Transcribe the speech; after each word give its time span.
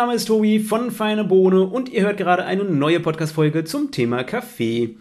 Name 0.00 0.14
ist 0.14 0.28
Tobi 0.28 0.60
von 0.60 0.90
Feine 0.90 1.24
Bohne 1.24 1.60
und 1.60 1.90
ihr 1.90 2.00
hört 2.00 2.16
gerade 2.16 2.46
eine 2.46 2.64
neue 2.64 3.00
Podcast-Folge 3.00 3.64
zum 3.64 3.90
Thema 3.90 4.24
Kaffee. 4.24 4.96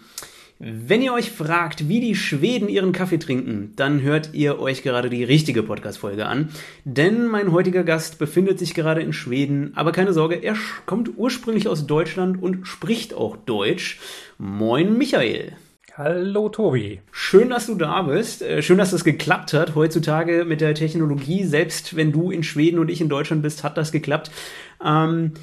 Wenn 0.60 1.02
ihr 1.02 1.14
euch 1.14 1.32
fragt, 1.32 1.88
wie 1.88 2.02
die 2.02 2.16
Schweden 2.16 2.68
ihren 2.68 2.92
Kaffee 2.92 3.18
trinken, 3.18 3.72
dann 3.78 4.02
hört 4.02 4.32
ihr 4.34 4.60
euch 4.60 4.84
gerade 4.84 5.10
die 5.10 5.24
richtige 5.24 5.64
Podcast-Folge 5.64 6.26
an. 6.26 6.50
Denn 6.84 7.28
mein 7.28 7.54
heutiger 7.54 7.86
Gast 7.86 8.20
befindet 8.20 8.60
sich 8.60 8.74
gerade 8.74 9.00
in 9.00 9.14
Schweden, 9.14 9.72
aber 9.76 9.94
keine 9.94 10.12
Sorge, 10.12 10.36
er 10.36 10.58
kommt 10.86 11.12
ursprünglich 11.16 11.70
aus 11.70 11.88
Deutschland 11.88 12.44
und 12.44 12.68
spricht 12.68 13.14
auch 13.14 13.38
Deutsch. 13.38 14.02
Moin 14.38 14.98
Michael. 14.98 15.54
Hallo 16.02 16.48
Tobi. 16.48 17.02
Schön, 17.12 17.50
dass 17.50 17.66
du 17.68 17.76
da 17.76 18.04
bist. 18.04 18.42
Äh, 18.42 18.62
schön, 18.62 18.78
dass 18.78 18.92
das 18.92 19.04
geklappt 19.04 19.52
hat. 19.52 19.76
Heutzutage 19.76 20.46
mit 20.46 20.62
der 20.62 20.74
Technologie, 20.74 21.44
selbst 21.44 21.98
wenn 21.98 22.14
du 22.14 22.32
in 22.32 22.42
Schweden 22.42 22.80
und 22.80 22.90
ich 22.90 23.02
in 23.02 23.10
Deutschland 23.10 23.42
bist, 23.42 23.66
hat 23.66 23.76
das 23.76 23.92
geklappt. 23.92 24.32
Ähm, 24.82 25.34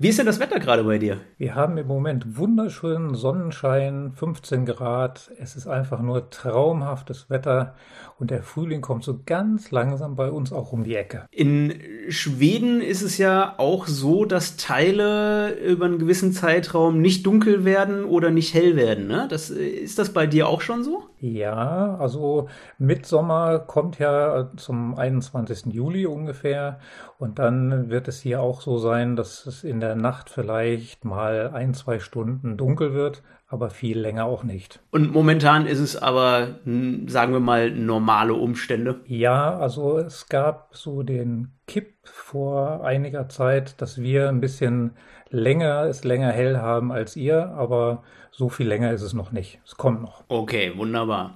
wie 0.00 0.10
ist 0.10 0.20
denn 0.20 0.26
das 0.26 0.38
Wetter 0.38 0.60
gerade 0.60 0.84
bei 0.84 0.98
dir? 0.98 1.16
Wir 1.38 1.56
haben 1.56 1.76
im 1.76 1.88
Moment 1.88 2.36
wunderschönen 2.36 3.16
Sonnenschein, 3.16 4.12
15 4.14 4.64
Grad. 4.64 5.32
Es 5.40 5.56
ist 5.56 5.66
einfach 5.66 6.00
nur 6.00 6.30
traumhaftes 6.30 7.28
Wetter 7.30 7.74
und 8.16 8.30
der 8.30 8.44
Frühling 8.44 8.80
kommt 8.80 9.02
so 9.02 9.18
ganz 9.26 9.72
langsam 9.72 10.14
bei 10.14 10.30
uns 10.30 10.52
auch 10.52 10.70
um 10.70 10.84
die 10.84 10.94
Ecke. 10.94 11.26
In 11.32 11.74
Schweden 12.10 12.80
ist 12.80 13.02
es 13.02 13.18
ja 13.18 13.54
auch 13.58 13.88
so, 13.88 14.24
dass 14.24 14.56
Teile 14.56 15.58
über 15.58 15.86
einen 15.86 15.98
gewissen 15.98 16.32
Zeitraum 16.32 17.00
nicht 17.00 17.26
dunkel 17.26 17.64
werden 17.64 18.04
oder 18.04 18.30
nicht 18.30 18.54
hell 18.54 18.76
werden. 18.76 19.08
Ne? 19.08 19.26
Das, 19.28 19.50
ist 19.50 19.98
das 19.98 20.12
bei 20.12 20.28
dir 20.28 20.46
auch 20.46 20.60
schon 20.60 20.84
so? 20.84 21.08
Ja, 21.20 21.96
also 21.96 22.48
Mitsommer 22.78 23.58
kommt 23.58 23.98
ja 23.98 24.50
zum 24.56 24.96
21. 24.96 25.66
Juli 25.66 26.06
ungefähr 26.06 26.78
und 27.18 27.38
dann 27.38 27.90
wird 27.90 28.06
es 28.08 28.20
hier 28.20 28.40
auch 28.40 28.60
so 28.60 28.78
sein, 28.78 29.16
dass 29.16 29.46
es 29.46 29.64
in 29.64 29.80
der 29.80 29.96
Nacht 29.96 30.30
vielleicht 30.30 31.04
mal 31.04 31.50
ein, 31.52 31.74
zwei 31.74 31.98
Stunden 31.98 32.56
dunkel 32.56 32.94
wird, 32.94 33.22
aber 33.48 33.70
viel 33.70 33.98
länger 33.98 34.26
auch 34.26 34.44
nicht. 34.44 34.80
Und 34.90 35.12
momentan 35.12 35.66
ist 35.66 35.80
es 35.80 35.96
aber, 35.96 36.58
sagen 36.64 37.32
wir 37.32 37.40
mal, 37.40 37.70
normale 37.70 38.34
Umstände? 38.34 39.00
Ja, 39.06 39.56
also 39.56 39.98
es 39.98 40.28
gab 40.28 40.76
so 40.76 41.02
den 41.02 41.52
Kipp 41.66 41.94
vor 42.04 42.84
einiger 42.84 43.28
Zeit, 43.28 43.80
dass 43.80 44.00
wir 44.00 44.28
ein 44.28 44.40
bisschen 44.40 44.92
länger, 45.30 45.84
es 45.84 46.04
länger 46.04 46.30
hell 46.30 46.58
haben 46.58 46.92
als 46.92 47.16
ihr, 47.16 47.48
aber 47.48 48.02
so 48.38 48.48
viel 48.48 48.68
länger 48.68 48.92
ist 48.92 49.02
es 49.02 49.14
noch 49.14 49.32
nicht. 49.32 49.58
Es 49.66 49.76
kommt 49.76 50.00
noch. 50.00 50.22
Okay, 50.28 50.72
wunderbar. 50.76 51.34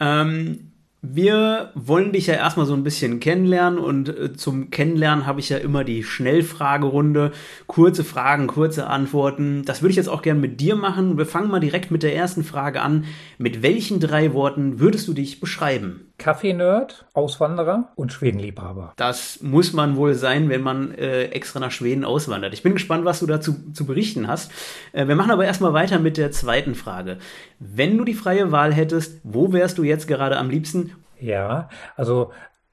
Ähm, 0.00 0.72
wir 1.02 1.70
wollen 1.76 2.12
dich 2.12 2.26
ja 2.26 2.34
erstmal 2.34 2.66
so 2.66 2.74
ein 2.74 2.82
bisschen 2.82 3.20
kennenlernen 3.20 3.78
und 3.78 4.08
äh, 4.08 4.32
zum 4.32 4.70
Kennenlernen 4.70 5.24
habe 5.24 5.38
ich 5.38 5.50
ja 5.50 5.58
immer 5.58 5.84
die 5.84 6.02
Schnellfragerunde. 6.02 7.30
Kurze 7.68 8.02
Fragen, 8.02 8.48
kurze 8.48 8.88
Antworten. 8.88 9.62
Das 9.64 9.82
würde 9.82 9.90
ich 9.90 9.96
jetzt 9.96 10.08
auch 10.08 10.22
gerne 10.22 10.40
mit 10.40 10.60
dir 10.60 10.74
machen. 10.74 11.16
Wir 11.16 11.26
fangen 11.26 11.48
mal 11.48 11.60
direkt 11.60 11.92
mit 11.92 12.02
der 12.02 12.16
ersten 12.16 12.42
Frage 12.42 12.82
an. 12.82 13.04
Mit 13.38 13.62
welchen 13.62 14.00
drei 14.00 14.32
Worten 14.32 14.80
würdest 14.80 15.06
du 15.06 15.14
dich 15.14 15.38
beschreiben? 15.38 16.11
Kaffee-Nerd, 16.22 17.04
Auswanderer 17.14 17.88
und 17.96 18.12
Schwedenliebhaber. 18.12 18.92
Das 18.96 19.42
muss 19.42 19.72
man 19.72 19.96
wohl 19.96 20.14
sein, 20.14 20.48
wenn 20.48 20.62
man 20.62 20.94
äh, 20.94 21.24
extra 21.24 21.58
nach 21.58 21.72
Schweden 21.72 22.04
auswandert. 22.04 22.54
Ich 22.54 22.62
bin 22.62 22.74
gespannt, 22.74 23.04
was 23.04 23.18
du 23.18 23.26
dazu 23.26 23.56
zu 23.72 23.84
berichten 23.84 24.28
hast. 24.28 24.52
Äh, 24.92 25.08
wir 25.08 25.16
machen 25.16 25.32
aber 25.32 25.44
erstmal 25.44 25.72
weiter 25.72 25.98
mit 25.98 26.16
der 26.16 26.30
zweiten 26.30 26.76
Frage. 26.76 27.18
Wenn 27.58 27.98
du 27.98 28.04
die 28.04 28.14
freie 28.14 28.52
Wahl 28.52 28.72
hättest, 28.72 29.20
wo 29.24 29.52
wärst 29.52 29.78
du 29.78 29.82
jetzt 29.82 30.06
gerade 30.06 30.36
am 30.36 30.48
liebsten? 30.48 30.92
Ja, 31.20 31.68
also 31.96 32.30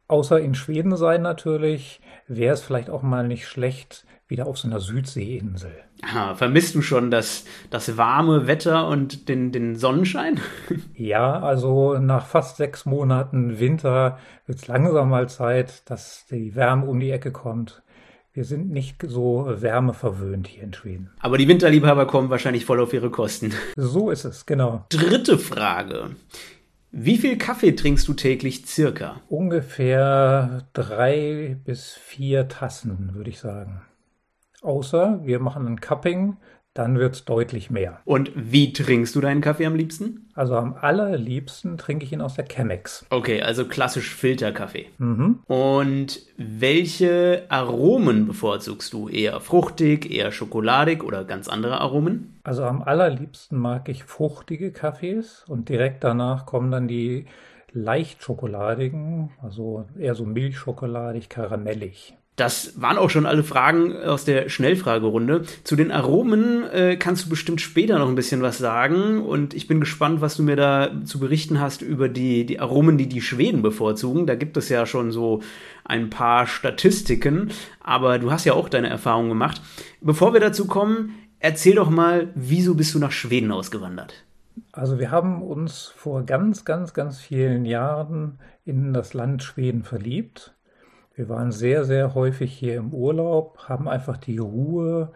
außer 0.07 0.39
in 0.39 0.53
Schweden 0.53 0.95
sein 0.95 1.23
natürlich, 1.23 2.01
wäre 2.27 2.53
es 2.53 2.61
vielleicht 2.61 2.91
auch 2.91 3.01
mal 3.01 3.27
nicht 3.27 3.47
schlecht, 3.47 4.05
wieder 4.27 4.45
auf 4.45 4.59
so 4.59 4.67
einer 4.67 4.79
Südseeinsel. 4.79 5.71
Ah, 6.01 6.33
vermisst 6.35 6.75
du 6.75 6.81
schon 6.81 7.11
das, 7.11 7.45
das 7.69 7.97
warme 7.97 8.47
Wetter 8.47 8.87
und 8.87 9.27
den, 9.27 9.51
den 9.51 9.75
Sonnenschein? 9.75 10.39
Ja, 10.95 11.39
also 11.39 11.97
nach 11.97 12.25
fast 12.25 12.57
sechs 12.57 12.85
Monaten 12.85 13.57
Winter 13.59 14.19
wird 14.45 14.59
es 14.59 14.67
langsam 14.67 15.09
mal 15.09 15.29
Zeit, 15.29 15.89
dass 15.89 16.25
die 16.29 16.55
Wärme 16.55 16.85
um 16.85 16.99
die 16.99 17.11
Ecke 17.11 17.31
kommt. 17.31 17.83
Wir 18.33 18.43
sind 18.43 18.69
nicht 18.69 19.01
so 19.07 19.45
wärmeverwöhnt 19.47 20.47
hier 20.47 20.63
in 20.63 20.73
Schweden. 20.73 21.09
Aber 21.19 21.37
die 21.37 21.47
Winterliebhaber 21.47 22.05
kommen 22.05 22.29
wahrscheinlich 22.29 22.65
voll 22.65 22.79
auf 22.79 22.93
ihre 22.93 23.09
Kosten. 23.09 23.53
So 23.75 24.11
ist 24.11 24.25
es, 24.25 24.45
genau. 24.45 24.85
Dritte 24.89 25.37
Frage. 25.37 26.11
Wie 26.91 27.17
viel 27.17 27.37
Kaffee 27.37 27.71
trinkst 27.71 28.07
du 28.07 28.13
täglich 28.13 28.65
circa? 28.65 29.21
Ungefähr 29.29 30.67
drei 30.73 31.57
bis 31.63 31.93
vier 31.93 32.47
Tassen, 32.47 33.11
würde 33.13 33.29
ich 33.29 33.39
sagen. 33.39 33.81
Außer 34.61 35.21
wir 35.23 35.39
machen 35.39 35.67
ein 35.67 35.79
Cupping, 35.79 36.37
dann 36.73 36.97
wird 36.97 37.15
es 37.15 37.25
deutlich 37.25 37.69
mehr. 37.69 37.99
Und 38.05 38.31
wie 38.35 38.71
trinkst 38.71 39.15
du 39.15 39.21
deinen 39.21 39.41
Kaffee 39.41 39.65
am 39.65 39.75
liebsten? 39.75 40.29
Also 40.33 40.55
am 40.55 40.75
allerliebsten 40.75 41.77
trinke 41.77 42.05
ich 42.05 42.13
ihn 42.13 42.21
aus 42.21 42.35
der 42.35 42.45
Chemex. 42.45 43.05
Okay, 43.09 43.41
also 43.41 43.65
klassisch 43.65 44.15
Filterkaffee. 44.15 44.87
Mhm. 44.97 45.39
Und 45.47 46.21
welche 46.37 47.45
Aromen 47.49 48.27
bevorzugst 48.27 48.93
du? 48.93 49.09
Eher 49.09 49.39
fruchtig, 49.41 50.09
eher 50.09 50.31
schokoladig 50.31 51.03
oder 51.03 51.25
ganz 51.25 51.47
andere 51.47 51.81
Aromen? 51.81 52.39
Also 52.43 52.63
am 52.63 52.81
allerliebsten 52.81 53.57
mag 53.57 53.89
ich 53.89 54.03
fruchtige 54.03 54.71
Kaffees 54.71 55.43
und 55.47 55.69
direkt 55.69 56.03
danach 56.03 56.45
kommen 56.45 56.71
dann 56.71 56.87
die 56.87 57.25
leicht 57.71 58.23
schokoladigen, 58.23 59.31
also 59.41 59.85
eher 59.97 60.15
so 60.15 60.25
milchschokoladig, 60.25 61.29
karamellig. 61.29 62.15
Das 62.39 62.79
waren 62.79 62.97
auch 62.97 63.09
schon 63.09 63.25
alle 63.25 63.43
Fragen 63.43 63.97
aus 63.97 64.23
der 64.23 64.47
Schnellfragerunde. 64.47 65.43
Zu 65.65 65.75
den 65.75 65.91
Aromen 65.91 66.63
äh, 66.69 66.95
kannst 66.95 67.25
du 67.25 67.29
bestimmt 67.29 67.59
später 67.59 67.99
noch 67.99 68.07
ein 68.07 68.15
bisschen 68.15 68.41
was 68.41 68.57
sagen. 68.57 69.21
Und 69.21 69.53
ich 69.53 69.67
bin 69.67 69.81
gespannt, 69.81 70.21
was 70.21 70.37
du 70.37 70.43
mir 70.43 70.55
da 70.55 70.89
zu 71.03 71.19
berichten 71.19 71.59
hast 71.59 71.81
über 71.81 72.07
die, 72.07 72.45
die 72.45 72.61
Aromen, 72.61 72.97
die 72.97 73.09
die 73.09 73.21
Schweden 73.21 73.61
bevorzugen. 73.61 74.25
Da 74.25 74.35
gibt 74.35 74.55
es 74.55 74.69
ja 74.69 74.85
schon 74.85 75.11
so 75.11 75.41
ein 75.83 76.09
paar 76.09 76.47
Statistiken. 76.47 77.49
Aber 77.81 78.19
du 78.19 78.31
hast 78.31 78.45
ja 78.45 78.53
auch 78.53 78.69
deine 78.69 78.87
Erfahrungen 78.87 79.27
gemacht. 79.27 79.61
Bevor 79.99 80.31
wir 80.31 80.39
dazu 80.39 80.65
kommen, 80.65 81.15
erzähl 81.39 81.75
doch 81.75 81.89
mal, 81.89 82.29
wieso 82.35 82.73
bist 82.75 82.95
du 82.95 82.99
nach 82.99 83.11
Schweden 83.11 83.51
ausgewandert? 83.51 84.13
Also 84.71 84.97
wir 84.97 85.11
haben 85.11 85.41
uns 85.41 85.91
vor 85.93 86.23
ganz, 86.23 86.63
ganz, 86.63 86.93
ganz 86.93 87.19
vielen 87.19 87.65
Jahren 87.65 88.39
in 88.63 88.93
das 88.93 89.13
Land 89.13 89.43
Schweden 89.43 89.83
verliebt 89.83 90.53
wir 91.19 91.27
waren 91.27 91.51
sehr, 91.51 91.83
sehr 91.83 92.15
häufig 92.15 92.57
hier 92.57 92.77
im 92.77 92.93
Urlaub, 92.93 93.67
haben 93.67 93.89
einfach 93.89 94.15
die 94.15 94.37
Ruhe, 94.37 95.11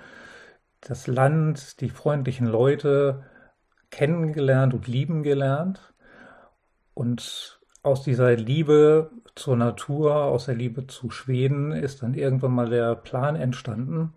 das 0.82 1.08
Land, 1.08 1.80
die 1.80 1.88
freundlichen 1.88 2.46
Leute 2.46 3.24
kennengelernt 3.90 4.74
und 4.74 4.86
lieben 4.86 5.24
gelernt. 5.24 5.94
Und 6.94 7.62
aus 7.84 8.04
dieser 8.04 8.36
Liebe 8.36 9.12
zur 9.36 9.56
Natur, 9.56 10.26
aus 10.26 10.48
der 10.48 10.56
Liebe 10.56 10.88
zu 10.88 11.10
Schweden 11.10 11.72
ist 11.72 12.04
dann 12.04 12.16
irgendwann 12.16 12.52
mal 12.52 12.70
der 12.70 12.96
Plan 12.96 13.38
entstanden, 13.38 14.14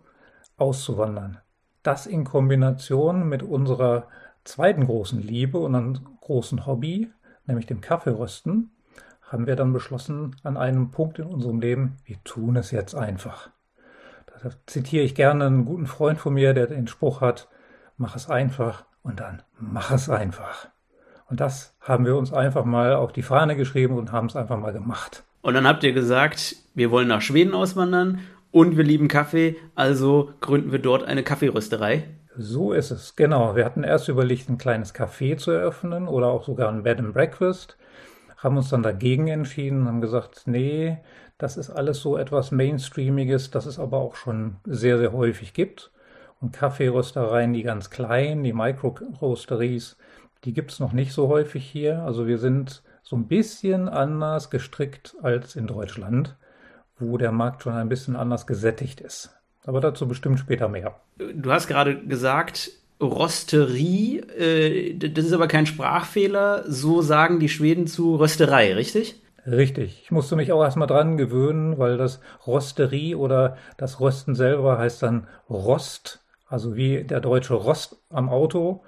auszuwandern. 0.57 1.37
Das 1.83 2.05
in 2.05 2.25
Kombination 2.25 3.29
mit 3.29 3.43
unserer 3.43 4.09
zweiten 4.43 4.87
großen 4.87 5.21
Liebe 5.21 5.57
und 5.57 5.73
einem 5.73 6.17
großen 6.19 6.65
Hobby, 6.65 7.13
nämlich 7.45 7.65
dem 7.65 7.79
Kaffeerösten, 7.79 8.71
haben 9.27 9.45
wir 9.45 9.55
dann 9.55 9.73
beschlossen, 9.73 10.35
an 10.43 10.57
einem 10.57 10.91
Punkt 10.91 11.19
in 11.19 11.27
unserem 11.27 11.59
Leben, 11.59 11.97
wir 12.05 12.17
tun 12.23 12.55
es 12.55 12.71
jetzt 12.71 12.95
einfach. 12.95 13.49
Da 14.41 14.51
zitiere 14.65 15.03
ich 15.03 15.15
gerne 15.15 15.45
einen 15.45 15.65
guten 15.65 15.87
Freund 15.87 16.19
von 16.19 16.33
mir, 16.33 16.53
der 16.53 16.67
den 16.67 16.87
Spruch 16.87 17.21
hat, 17.21 17.49
mach 17.97 18.15
es 18.15 18.29
einfach 18.29 18.85
und 19.03 19.19
dann 19.19 19.41
mach 19.59 19.91
es 19.91 20.09
einfach. 20.09 20.69
Und 21.29 21.41
das 21.41 21.75
haben 21.81 22.05
wir 22.05 22.15
uns 22.15 22.31
einfach 22.31 22.63
mal 22.63 22.95
auf 22.95 23.11
die 23.11 23.23
Fahne 23.23 23.55
geschrieben 23.55 23.97
und 23.97 24.11
haben 24.11 24.27
es 24.27 24.35
einfach 24.35 24.57
mal 24.57 24.71
gemacht. 24.71 25.23
Und 25.41 25.55
dann 25.55 25.67
habt 25.67 25.83
ihr 25.83 25.93
gesagt, 25.93 26.55
wir 26.73 26.91
wollen 26.91 27.07
nach 27.07 27.21
Schweden 27.21 27.53
auswandern 27.53 28.19
und 28.51 28.77
wir 28.77 28.83
lieben 28.83 29.07
Kaffee, 29.07 29.57
also 29.75 30.31
gründen 30.39 30.71
wir 30.71 30.79
dort 30.79 31.03
eine 31.03 31.23
Kaffeerösterei. 31.23 32.05
So 32.37 32.71
ist 32.71 32.91
es, 32.91 33.15
genau. 33.15 33.55
Wir 33.55 33.65
hatten 33.65 33.83
erst 33.83 34.07
überlegt, 34.07 34.47
ein 34.47 34.59
kleines 34.59 34.93
Café 34.93 35.37
zu 35.37 35.51
eröffnen 35.51 36.07
oder 36.07 36.27
auch 36.27 36.45
sogar 36.45 36.69
ein 36.69 36.83
Bed 36.83 36.99
and 36.99 37.13
Breakfast 37.13 37.77
haben 38.37 38.57
uns 38.57 38.69
dann 38.69 38.83
dagegen 38.83 39.27
entschieden 39.27 39.81
und 39.81 39.87
haben 39.87 40.01
gesagt, 40.01 40.43
nee, 40.45 40.97
das 41.37 41.57
ist 41.57 41.69
alles 41.69 42.01
so 42.01 42.17
etwas 42.17 42.51
Mainstreamiges, 42.51 43.51
das 43.51 43.65
es 43.65 43.79
aber 43.79 43.97
auch 43.97 44.15
schon 44.15 44.57
sehr, 44.65 44.97
sehr 44.97 45.13
häufig 45.13 45.53
gibt. 45.53 45.91
Und 46.39 46.53
Kaffeeröstereien, 46.53 47.53
die 47.53 47.63
ganz 47.63 47.89
kleinen, 47.89 48.43
die 48.43 48.53
Micro-Roasteries, 48.53 49.97
die 50.43 50.53
gibt 50.53 50.71
es 50.71 50.79
noch 50.79 50.93
nicht 50.93 51.13
so 51.13 51.27
häufig 51.29 51.65
hier. 51.65 52.03
Also 52.03 52.27
wir 52.27 52.37
sind 52.37 52.83
so 53.01 53.15
ein 53.15 53.27
bisschen 53.27 53.89
anders 53.89 54.49
gestrickt 54.49 55.15
als 55.21 55.55
in 55.55 55.65
Deutschland, 55.65 56.35
wo 56.99 57.17
der 57.17 57.31
Markt 57.31 57.63
schon 57.63 57.73
ein 57.73 57.89
bisschen 57.89 58.15
anders 58.15 58.45
gesättigt 58.45 59.01
ist. 59.01 59.35
Aber 59.65 59.81
dazu 59.81 60.07
bestimmt 60.07 60.39
später 60.39 60.69
mehr. 60.69 60.99
Du 61.17 61.51
hast 61.51 61.67
gerade 61.67 62.05
gesagt, 62.05 62.71
Rösterie, 63.01 64.19
äh, 64.37 64.93
das 64.97 65.25
ist 65.25 65.33
aber 65.33 65.47
kein 65.47 65.65
Sprachfehler, 65.65 66.63
so 66.67 67.01
sagen 67.01 67.39
die 67.39 67.49
Schweden 67.49 67.87
zu 67.87 68.15
Rösterei, 68.15 68.73
richtig? 68.73 69.21
Richtig. 69.45 70.01
Ich 70.03 70.11
musste 70.11 70.35
mich 70.35 70.51
auch 70.51 70.61
erstmal 70.61 70.87
dran 70.89 71.15
gewöhnen, 71.15 71.77
weil 71.77 71.97
das 71.97 72.19
Rosterie 72.45 73.15
oder 73.15 73.57
das 73.77 74.01
Rösten 74.01 74.35
selber 74.35 74.77
heißt 74.77 75.01
dann 75.03 75.27
Rost, 75.49 76.19
also 76.47 76.75
wie 76.75 77.03
der 77.03 77.21
deutsche 77.21 77.53
Rost 77.53 77.97
am 78.09 78.29
Auto. 78.29 78.83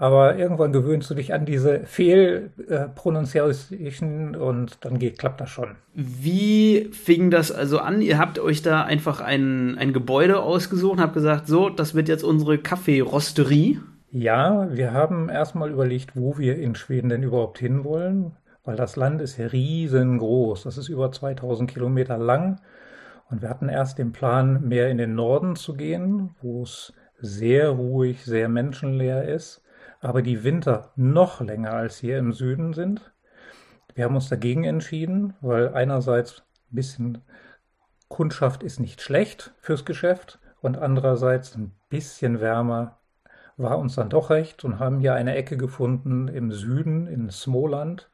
Aber 0.00 0.36
irgendwann 0.36 0.72
gewöhnst 0.72 1.10
du 1.10 1.14
dich 1.14 1.34
an 1.34 1.44
diese 1.44 1.80
Fehlpronunciation 1.80 4.36
und 4.36 4.84
dann 4.84 5.00
geht, 5.00 5.18
klappt 5.18 5.40
das 5.40 5.50
schon. 5.50 5.74
Wie 5.92 6.88
fing 6.92 7.32
das 7.32 7.50
also 7.50 7.80
an? 7.80 8.00
Ihr 8.00 8.16
habt 8.16 8.38
euch 8.38 8.62
da 8.62 8.84
einfach 8.84 9.20
ein, 9.20 9.76
ein 9.76 9.92
Gebäude 9.92 10.40
ausgesucht 10.40 10.92
und 10.92 11.00
habt 11.00 11.14
gesagt, 11.14 11.48
so, 11.48 11.68
das 11.68 11.96
wird 11.96 12.08
jetzt 12.08 12.22
unsere 12.22 12.58
Kaffeerösterie. 12.58 13.80
Ja, 14.12 14.68
wir 14.70 14.92
haben 14.92 15.28
erstmal 15.28 15.72
überlegt, 15.72 16.14
wo 16.14 16.38
wir 16.38 16.58
in 16.58 16.76
Schweden 16.76 17.08
denn 17.08 17.24
überhaupt 17.24 17.58
hinwollen, 17.58 18.36
weil 18.64 18.76
das 18.76 18.94
Land 18.94 19.20
ist 19.20 19.40
riesengroß. 19.40 20.62
Das 20.62 20.78
ist 20.78 20.88
über 20.88 21.10
2000 21.10 21.68
Kilometer 21.68 22.18
lang. 22.18 22.60
Und 23.30 23.42
wir 23.42 23.50
hatten 23.50 23.68
erst 23.68 23.98
den 23.98 24.12
Plan, 24.12 24.68
mehr 24.68 24.90
in 24.90 24.98
den 24.98 25.16
Norden 25.16 25.56
zu 25.56 25.74
gehen, 25.74 26.36
wo 26.40 26.62
es 26.62 26.92
sehr 27.18 27.70
ruhig, 27.70 28.24
sehr 28.24 28.48
menschenleer 28.48 29.24
ist 29.24 29.60
aber 30.00 30.22
die 30.22 30.44
Winter 30.44 30.92
noch 30.96 31.40
länger 31.40 31.72
als 31.72 31.98
hier 31.98 32.18
im 32.18 32.32
Süden 32.32 32.72
sind. 32.72 33.12
Wir 33.94 34.04
haben 34.04 34.14
uns 34.14 34.28
dagegen 34.28 34.64
entschieden, 34.64 35.34
weil 35.40 35.74
einerseits 35.74 36.42
ein 36.70 36.74
bisschen 36.74 37.18
Kundschaft 38.08 38.62
ist 38.62 38.80
nicht 38.80 39.02
schlecht 39.02 39.52
fürs 39.60 39.84
Geschäft 39.84 40.38
und 40.60 40.78
andererseits 40.78 41.56
ein 41.56 41.72
bisschen 41.88 42.40
wärmer 42.40 42.98
war 43.56 43.78
uns 43.78 43.96
dann 43.96 44.08
doch 44.08 44.30
recht 44.30 44.64
und 44.64 44.78
haben 44.78 45.00
hier 45.00 45.14
eine 45.14 45.34
Ecke 45.34 45.56
gefunden 45.56 46.28
im 46.28 46.52
Süden 46.52 47.06
in 47.08 47.28
Smoland, 47.28 48.08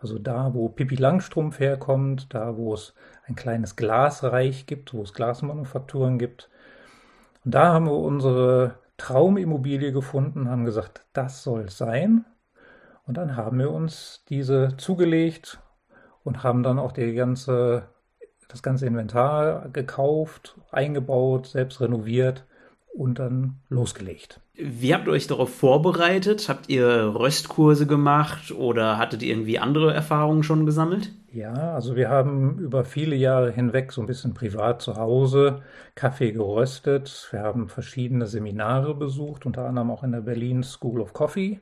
also 0.00 0.18
da, 0.18 0.54
wo 0.54 0.68
Pippi 0.68 0.94
Langstrumpf 0.94 1.58
herkommt, 1.58 2.32
da, 2.32 2.56
wo 2.56 2.74
es 2.74 2.94
ein 3.26 3.34
kleines 3.34 3.74
Glasreich 3.74 4.66
gibt, 4.66 4.94
wo 4.94 5.02
es 5.02 5.14
Glasmanufakturen 5.14 6.18
gibt. 6.18 6.48
Und 7.44 7.54
da 7.54 7.72
haben 7.72 7.86
wir 7.86 7.96
unsere 7.96 8.78
Traumimmobilie 8.96 9.92
gefunden, 9.92 10.48
haben 10.48 10.64
gesagt, 10.64 11.06
das 11.12 11.42
soll 11.42 11.68
sein. 11.68 12.24
Und 13.06 13.16
dann 13.16 13.36
haben 13.36 13.58
wir 13.58 13.70
uns 13.70 14.24
diese 14.28 14.76
zugelegt 14.76 15.60
und 16.22 16.42
haben 16.42 16.62
dann 16.62 16.78
auch 16.78 16.92
die 16.92 17.14
ganze, 17.14 17.88
das 18.48 18.62
ganze 18.62 18.86
Inventar 18.86 19.68
gekauft, 19.70 20.58
eingebaut, 20.70 21.46
selbst 21.48 21.80
renoviert 21.80 22.46
und 22.94 23.18
dann 23.18 23.60
losgelegt. 23.68 24.40
Wie 24.56 24.94
habt 24.94 25.08
ihr 25.08 25.12
euch 25.12 25.26
darauf 25.26 25.52
vorbereitet? 25.52 26.48
Habt 26.48 26.68
ihr 26.68 26.86
Röstkurse 26.86 27.88
gemacht 27.88 28.52
oder 28.52 28.98
hattet 28.98 29.24
ihr 29.24 29.32
irgendwie 29.32 29.58
andere 29.58 29.92
Erfahrungen 29.92 30.44
schon 30.44 30.64
gesammelt? 30.64 31.10
Ja, 31.32 31.74
also 31.74 31.96
wir 31.96 32.08
haben 32.08 32.58
über 32.58 32.84
viele 32.84 33.16
Jahre 33.16 33.50
hinweg 33.50 33.90
so 33.90 34.00
ein 34.00 34.06
bisschen 34.06 34.32
privat 34.32 34.80
zu 34.80 34.94
Hause 34.94 35.62
Kaffee 35.96 36.30
geröstet. 36.30 37.26
Wir 37.32 37.40
haben 37.40 37.68
verschiedene 37.68 38.28
Seminare 38.28 38.94
besucht, 38.94 39.44
unter 39.44 39.66
anderem 39.66 39.90
auch 39.90 40.04
in 40.04 40.12
der 40.12 40.20
Berlin 40.20 40.62
School 40.62 41.00
of 41.00 41.12
Coffee. 41.12 41.58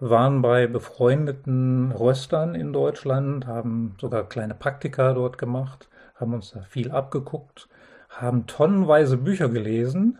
waren 0.00 0.42
bei 0.42 0.66
befreundeten 0.66 1.92
Röstern 1.92 2.54
in 2.54 2.74
Deutschland, 2.74 3.46
haben 3.46 3.94
sogar 3.98 4.28
kleine 4.28 4.54
Praktika 4.54 5.14
dort 5.14 5.38
gemacht, 5.38 5.88
haben 6.16 6.34
uns 6.34 6.50
da 6.50 6.60
viel 6.60 6.90
abgeguckt 6.90 7.68
haben 8.10 8.46
tonnenweise 8.46 9.16
Bücher 9.16 9.48
gelesen 9.48 10.18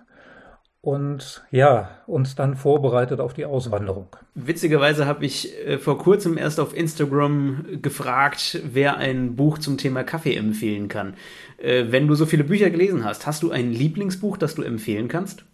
und 0.83 1.43
ja, 1.51 1.91
uns 2.07 2.35
dann 2.35 2.57
vorbereitet 2.57 3.21
auf 3.21 3.35
die 3.35 3.45
Auswanderung. 3.45 4.09
Witzigerweise 4.35 5.07
habe 5.07 5.27
ich 5.27 5.55
äh, 5.67 5.79
vor 5.79 5.99
kurzem 5.99 6.39
erst 6.39 6.59
auf 6.59 6.75
Instagram 6.75 7.83
gefragt, 7.83 8.61
wer 8.65 8.97
ein 8.97 9.37
Buch 9.37 9.59
zum 9.59 9.77
Thema 9.77 10.05
Kaffee 10.05 10.37
empfehlen 10.37 10.89
kann. 10.89 11.15
Äh, 11.59 11.87
wenn 11.91 12.07
du 12.07 12.15
so 12.15 12.25
viele 12.25 12.45
Bücher 12.45 12.71
gelesen 12.71 13.05
hast, 13.05 13.27
hast 13.27 13.43
du 13.43 13.51
ein 13.51 13.73
Lieblingsbuch, 13.73 14.39
das 14.39 14.55
du 14.55 14.63
empfehlen 14.63 15.09
kannst? 15.09 15.45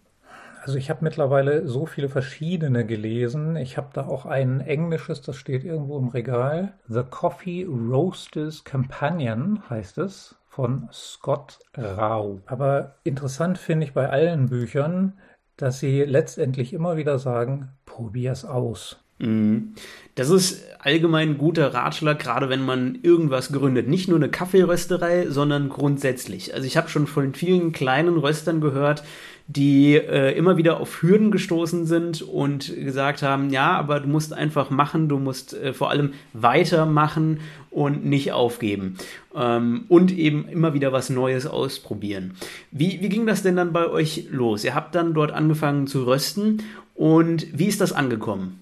Also 0.63 0.77
ich 0.77 0.89
habe 0.89 1.03
mittlerweile 1.03 1.65
so 1.65 1.85
viele 1.85 2.09
verschiedene 2.09 2.85
gelesen. 2.85 3.55
Ich 3.55 3.77
habe 3.77 3.87
da 3.93 4.05
auch 4.05 4.25
ein 4.25 4.59
englisches, 4.59 5.21
das 5.21 5.37
steht 5.37 5.63
irgendwo 5.63 5.97
im 5.97 6.09
Regal. 6.09 6.73
The 6.89 7.03
Coffee 7.09 7.65
Roasters 7.65 8.65
Companion 8.65 9.61
heißt 9.69 9.97
es 9.97 10.35
von 10.57 10.89
Scott 10.91 11.59
Rau. 11.77 12.41
Aber 12.47 12.95
interessant 13.03 13.59
finde 13.59 13.85
ich 13.85 13.93
bei 13.93 14.09
allen 14.09 14.47
Büchern, 14.47 15.13
dass 15.55 15.79
sie 15.79 16.01
letztendlich 16.01 16.73
immer 16.73 16.97
wieder 16.97 17.19
sagen, 17.19 17.69
probier's 17.85 18.43
aus. 18.43 18.97
Mhm. 19.19 19.75
Das 20.15 20.31
ist 20.31 20.65
allgemein 20.79 21.29
ein 21.29 21.37
guter 21.37 21.75
Ratschlag, 21.75 22.17
gerade 22.17 22.49
wenn 22.49 22.65
man 22.65 22.97
irgendwas 23.03 23.51
gründet. 23.51 23.87
Nicht 23.87 24.09
nur 24.09 24.17
eine 24.17 24.29
Kaffeerösterei, 24.29 25.27
sondern 25.29 25.69
grundsätzlich. 25.69 26.55
Also 26.55 26.65
ich 26.65 26.75
habe 26.75 26.89
schon 26.89 27.05
von 27.05 27.35
vielen 27.35 27.71
kleinen 27.71 28.17
Röstern 28.17 28.59
gehört, 28.59 29.03
die 29.47 29.95
äh, 29.95 30.37
immer 30.37 30.57
wieder 30.57 30.79
auf 30.81 31.01
Hürden 31.01 31.31
gestoßen 31.31 31.85
sind 31.85 32.21
und 32.21 32.75
gesagt 32.75 33.21
haben, 33.21 33.49
ja, 33.49 33.71
aber 33.71 34.01
du 34.01 34.09
musst 34.09 34.33
einfach 34.33 34.69
machen, 34.69 35.07
du 35.07 35.19
musst 35.19 35.53
äh, 35.53 35.73
vor 35.73 35.89
allem 35.89 36.13
weitermachen 36.33 37.39
und 37.71 38.05
nicht 38.05 38.33
aufgeben. 38.33 38.97
Ähm, 39.33 39.85
und 39.87 40.11
eben 40.11 40.49
immer 40.49 40.73
wieder 40.73 40.91
was 40.91 41.09
Neues 41.09 41.47
ausprobieren. 41.47 42.33
Wie, 42.71 42.99
wie 43.01 43.09
ging 43.09 43.25
das 43.25 43.41
denn 43.41 43.55
dann 43.55 43.71
bei 43.71 43.87
euch 43.87 44.27
los? 44.31 44.65
Ihr 44.65 44.75
habt 44.75 44.95
dann 44.95 45.13
dort 45.13 45.31
angefangen 45.31 45.87
zu 45.87 46.03
rösten 46.05 46.63
und 46.93 47.47
wie 47.57 47.67
ist 47.67 47.79
das 47.79 47.93
angekommen? 47.93 48.59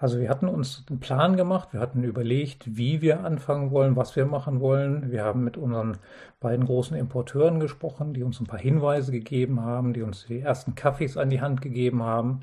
Also 0.00 0.20
wir 0.20 0.28
hatten 0.28 0.46
uns 0.46 0.84
einen 0.88 1.00
Plan 1.00 1.36
gemacht, 1.36 1.72
wir 1.72 1.80
hatten 1.80 2.04
überlegt, 2.04 2.76
wie 2.76 3.02
wir 3.02 3.24
anfangen 3.24 3.72
wollen, 3.72 3.96
was 3.96 4.14
wir 4.14 4.26
machen 4.26 4.60
wollen. 4.60 5.10
Wir 5.10 5.24
haben 5.24 5.42
mit 5.42 5.56
unseren 5.56 5.98
beiden 6.38 6.66
großen 6.66 6.96
Importeuren 6.96 7.58
gesprochen, 7.58 8.14
die 8.14 8.22
uns 8.22 8.38
ein 8.38 8.46
paar 8.46 8.60
Hinweise 8.60 9.10
gegeben 9.10 9.60
haben, 9.60 9.92
die 9.92 10.02
uns 10.02 10.26
die 10.26 10.38
ersten 10.38 10.76
Kaffees 10.76 11.16
an 11.16 11.30
die 11.30 11.40
Hand 11.40 11.62
gegeben 11.62 12.04
haben 12.04 12.42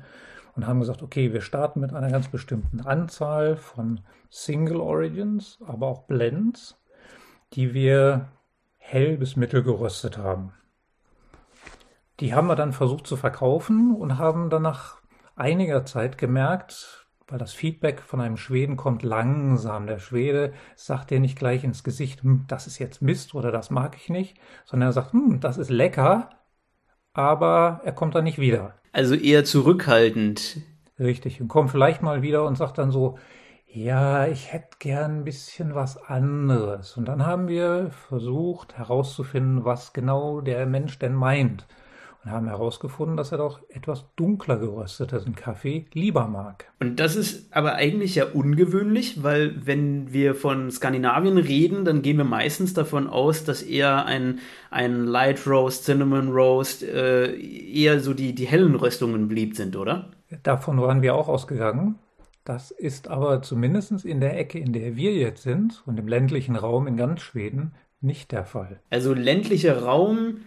und 0.54 0.66
haben 0.66 0.80
gesagt, 0.80 1.02
okay, 1.02 1.32
wir 1.32 1.40
starten 1.40 1.80
mit 1.80 1.94
einer 1.94 2.10
ganz 2.10 2.28
bestimmten 2.28 2.82
Anzahl 2.82 3.56
von 3.56 4.00
Single 4.28 4.80
Origins, 4.80 5.58
aber 5.66 5.86
auch 5.86 6.02
Blends, 6.02 6.78
die 7.54 7.72
wir 7.72 8.28
hell 8.76 9.16
bis 9.16 9.34
mittel 9.34 9.62
geröstet 9.62 10.18
haben. 10.18 10.52
Die 12.20 12.34
haben 12.34 12.48
wir 12.48 12.56
dann 12.56 12.74
versucht 12.74 13.06
zu 13.06 13.16
verkaufen 13.16 13.94
und 13.94 14.18
haben 14.18 14.50
dann 14.50 14.62
nach 14.62 14.96
einiger 15.36 15.86
Zeit 15.86 16.18
gemerkt, 16.18 17.05
weil 17.28 17.38
das 17.38 17.52
Feedback 17.52 18.00
von 18.02 18.20
einem 18.20 18.36
Schweden 18.36 18.76
kommt 18.76 19.02
langsam. 19.02 19.86
Der 19.86 19.98
Schwede 19.98 20.52
sagt 20.76 21.10
dir 21.10 21.20
nicht 21.20 21.38
gleich 21.38 21.64
ins 21.64 21.82
Gesicht, 21.82 22.22
hm, 22.22 22.44
das 22.48 22.66
ist 22.66 22.78
jetzt 22.78 23.02
Mist 23.02 23.34
oder 23.34 23.50
das 23.50 23.70
mag 23.70 23.96
ich 23.96 24.08
nicht, 24.08 24.38
sondern 24.64 24.90
er 24.90 24.92
sagt, 24.92 25.12
hm, 25.12 25.40
das 25.40 25.58
ist 25.58 25.70
lecker, 25.70 26.30
aber 27.12 27.80
er 27.84 27.92
kommt 27.92 28.14
dann 28.14 28.24
nicht 28.24 28.38
wieder. 28.38 28.74
Also 28.92 29.14
eher 29.14 29.44
zurückhaltend. 29.44 30.58
Richtig, 30.98 31.40
und 31.40 31.48
kommt 31.48 31.70
vielleicht 31.70 32.02
mal 32.02 32.22
wieder 32.22 32.44
und 32.46 32.56
sagt 32.56 32.78
dann 32.78 32.90
so, 32.90 33.18
ja, 33.66 34.26
ich 34.26 34.52
hätte 34.52 34.76
gern 34.78 35.18
ein 35.18 35.24
bisschen 35.24 35.74
was 35.74 35.98
anderes. 36.02 36.96
Und 36.96 37.06
dann 37.06 37.26
haben 37.26 37.48
wir 37.48 37.90
versucht 37.90 38.78
herauszufinden, 38.78 39.64
was 39.64 39.92
genau 39.92 40.40
der 40.40 40.64
Mensch 40.64 40.98
denn 40.98 41.14
meint 41.14 41.66
und 42.26 42.32
haben 42.32 42.48
herausgefunden, 42.48 43.16
dass 43.16 43.30
er 43.30 43.38
doch 43.38 43.60
etwas 43.68 44.04
dunkler 44.16 44.56
gerösteten 44.56 45.36
Kaffee 45.36 45.86
lieber 45.92 46.26
mag. 46.26 46.72
Und 46.80 46.98
das 46.98 47.14
ist 47.14 47.54
aber 47.54 47.76
eigentlich 47.76 48.16
ja 48.16 48.24
ungewöhnlich, 48.26 49.22
weil 49.22 49.64
wenn 49.64 50.12
wir 50.12 50.34
von 50.34 50.72
Skandinavien 50.72 51.38
reden, 51.38 51.84
dann 51.84 52.02
gehen 52.02 52.16
wir 52.16 52.24
meistens 52.24 52.74
davon 52.74 53.06
aus, 53.06 53.44
dass 53.44 53.62
eher 53.62 54.06
ein, 54.06 54.40
ein 54.70 55.04
Light 55.04 55.46
Roast, 55.46 55.84
Cinnamon 55.84 56.32
Roast 56.32 56.82
äh, 56.82 57.32
eher 57.36 58.00
so 58.00 58.12
die, 58.12 58.34
die 58.34 58.46
hellen 58.46 58.74
Röstungen 58.74 59.28
beliebt 59.28 59.54
sind, 59.54 59.76
oder? 59.76 60.10
Davon 60.42 60.80
waren 60.80 61.02
wir 61.02 61.14
auch 61.14 61.28
ausgegangen. 61.28 62.00
Das 62.42 62.72
ist 62.72 63.06
aber 63.06 63.42
zumindest 63.42 64.04
in 64.04 64.20
der 64.20 64.36
Ecke, 64.36 64.58
in 64.58 64.72
der 64.72 64.96
wir 64.96 65.14
jetzt 65.14 65.44
sind 65.44 65.80
und 65.86 65.96
im 65.96 66.08
ländlichen 66.08 66.56
Raum 66.56 66.88
in 66.88 66.96
ganz 66.96 67.20
Schweden 67.20 67.74
nicht 68.00 68.32
der 68.32 68.44
Fall. 68.44 68.80
Also 68.90 69.14
ländlicher 69.14 69.84
Raum 69.84 70.38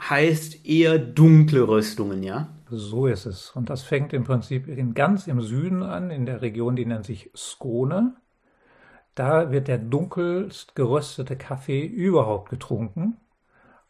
heißt 0.00 0.66
eher 0.66 0.98
dunkle 0.98 1.66
Röstungen, 1.66 2.22
ja? 2.22 2.48
So 2.70 3.06
ist 3.06 3.26
es. 3.26 3.50
Und 3.50 3.70
das 3.70 3.82
fängt 3.82 4.12
im 4.12 4.24
Prinzip 4.24 4.68
in, 4.68 4.94
ganz 4.94 5.26
im 5.26 5.40
Süden 5.40 5.82
an, 5.82 6.10
in 6.10 6.26
der 6.26 6.42
Region, 6.42 6.76
die 6.76 6.86
nennt 6.86 7.06
sich 7.06 7.30
Skone. 7.34 8.14
Da 9.14 9.50
wird 9.50 9.68
der 9.68 9.78
dunkelst 9.78 10.76
geröstete 10.76 11.36
Kaffee 11.36 11.84
überhaupt 11.84 12.50
getrunken. 12.50 13.16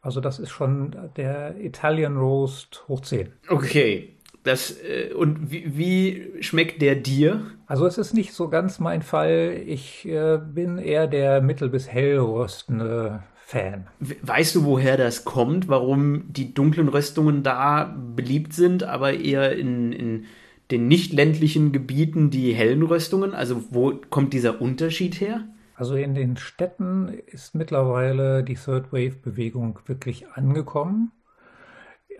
Also 0.00 0.21
das 0.21 0.38
ist 0.38 0.50
schon 0.50 0.97
der 1.17 1.59
Italian 1.61 2.17
Roast 2.17 2.85
hoch 2.88 3.00
10. 3.00 3.33
Okay. 3.49 4.15
Das, 4.45 4.81
äh, 4.83 5.12
und 5.12 5.50
wie, 5.50 5.77
wie, 5.77 6.43
schmeckt 6.43 6.81
der 6.81 6.95
dir? 6.95 7.43
Also 7.67 7.87
es 7.87 7.99
ist 7.99 8.15
nicht 8.15 8.33
so 8.33 8.49
ganz 8.49 8.79
mein 8.79 9.03
Fall. 9.03 9.61
Ich 9.67 10.07
äh, 10.07 10.38
bin 10.38 10.79
eher 10.79 11.09
der 11.09 11.43
mittel- 11.43 11.69
bis 11.69 11.88
hellröstende 11.88 13.23
Fan. 13.49 13.87
Weißt 13.99 14.57
du, 14.57 14.67
woher 14.67 14.99
das 14.99 15.25
kommt? 15.25 15.69
Warum 15.69 16.31
die 16.31 16.52
dunklen 16.52 16.90
Röstungen 16.90 17.43
da 17.43 17.97
beliebt 18.14 18.52
sind, 18.52 18.83
aber 18.83 19.14
eher 19.14 19.57
in, 19.57 19.90
in 19.90 20.26
den 20.71 20.87
nicht 20.87 21.14
ländlichen 21.14 21.73
Gebieten 21.73 22.28
die 22.28 22.52
hellen 22.52 22.83
Röstungen? 22.83 23.33
Also 23.33 23.64
wo 23.71 23.95
kommt 24.11 24.35
dieser 24.35 24.61
Unterschied 24.61 25.19
her? 25.23 25.49
Also 25.75 25.95
in 25.95 26.14
den 26.14 26.37
Städten 26.37 27.09
ist 27.25 27.55
mittlerweile 27.55 28.45
die 28.45 28.57
Third 28.57 28.93
Wave 28.93 29.17
Bewegung 29.17 29.78
wirklich 29.87 30.28
angekommen. 30.35 31.12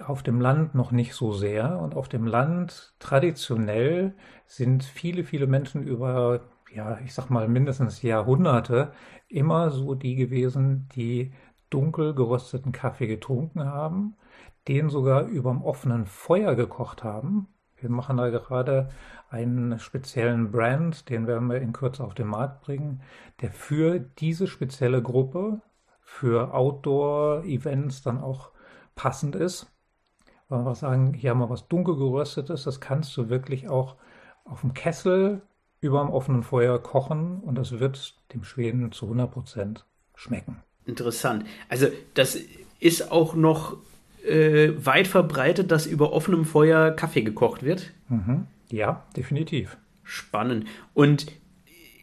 Auf 0.01 0.23
dem 0.23 0.41
Land 0.41 0.75
noch 0.75 0.93
nicht 0.93 1.13
so 1.13 1.35
sehr. 1.35 1.79
Und 1.79 1.95
auf 1.95 2.09
dem 2.09 2.27
Land 2.27 2.95
traditionell 3.01 4.15
sind 4.47 4.83
viele, 4.83 5.25
viele 5.25 5.47
Menschen 5.47 5.87
über, 5.87 6.41
ja, 6.75 6.99
ich 7.05 7.15
sag 7.15 7.31
mal 7.31 7.49
mindestens 7.49 8.03
Jahrhunderte 8.03 8.93
immer 9.29 9.71
so 9.71 9.95
die 9.95 10.17
gewesen, 10.17 10.89
die 10.95 11.33
dunkel 11.71 12.15
gerösteten 12.15 12.73
Kaffee 12.73 13.07
getrunken 13.07 13.65
haben, 13.65 14.17
den 14.69 14.89
sogar 14.89 15.25
überm 15.25 15.63
offenen 15.63 16.07
Feuer 16.07 16.55
gekocht 16.55 17.05
haben. 17.05 17.49
Wir 17.77 17.91
machen 17.91 18.17
da 18.17 18.29
gerade 18.29 18.91
einen 19.31 19.79
speziellen 19.79 20.51
Brand, 20.51 21.09
den 21.11 21.27
werden 21.27 21.49
wir 21.49 21.61
in 21.61 21.73
Kürze 21.73 22.03
auf 22.03 22.15
den 22.15 22.27
Markt 22.27 22.63
bringen, 22.63 23.03
der 23.41 23.53
für 23.53 24.01
diese 24.01 24.47
spezielle 24.47 25.03
Gruppe, 25.03 25.61
für 26.01 26.55
Outdoor-Events 26.55 28.03
dann 28.03 28.19
auch 28.19 28.51
passend 28.95 29.37
ist. 29.37 29.71
Weil 30.49 30.65
wir 30.65 30.75
sagen, 30.75 31.13
hier 31.13 31.31
haben 31.31 31.41
wir 31.41 31.51
was 31.51 31.69
dunkel 31.69 31.97
geröstetes, 31.97 32.65
das 32.65 32.81
kannst 32.81 33.15
du 33.17 33.29
wirklich 33.29 33.69
auch 33.69 33.97
auf 34.45 34.63
dem 34.63 34.73
Kessel 34.73 35.43
über 35.81 36.01
dem 36.01 36.11
offenen 36.11 36.43
Feuer 36.43 36.79
kochen 36.83 37.39
und 37.41 37.57
das 37.57 37.79
wird 37.79 38.15
dem 38.35 38.45
Schweden 38.45 38.91
zu 38.93 39.07
100 39.07 39.31
Prozent 39.31 39.85
schmecken. 40.15 40.57
Interessant. 40.87 41.45
Also 41.69 41.87
das 42.15 42.39
ist 42.81 43.13
auch 43.13 43.35
noch 43.35 43.77
äh, 44.27 44.73
weit 44.77 45.07
verbreitet, 45.07 45.71
dass 45.71 45.87
über 45.87 46.13
offenem 46.13 46.45
Feuer 46.45 46.91
Kaffee 46.91 47.23
gekocht 47.23 47.63
wird. 47.63 47.93
Mhm. 48.09 48.47
Ja, 48.71 49.05
definitiv. 49.17 49.77
Spannend. 50.03 50.67
Und 50.95 51.27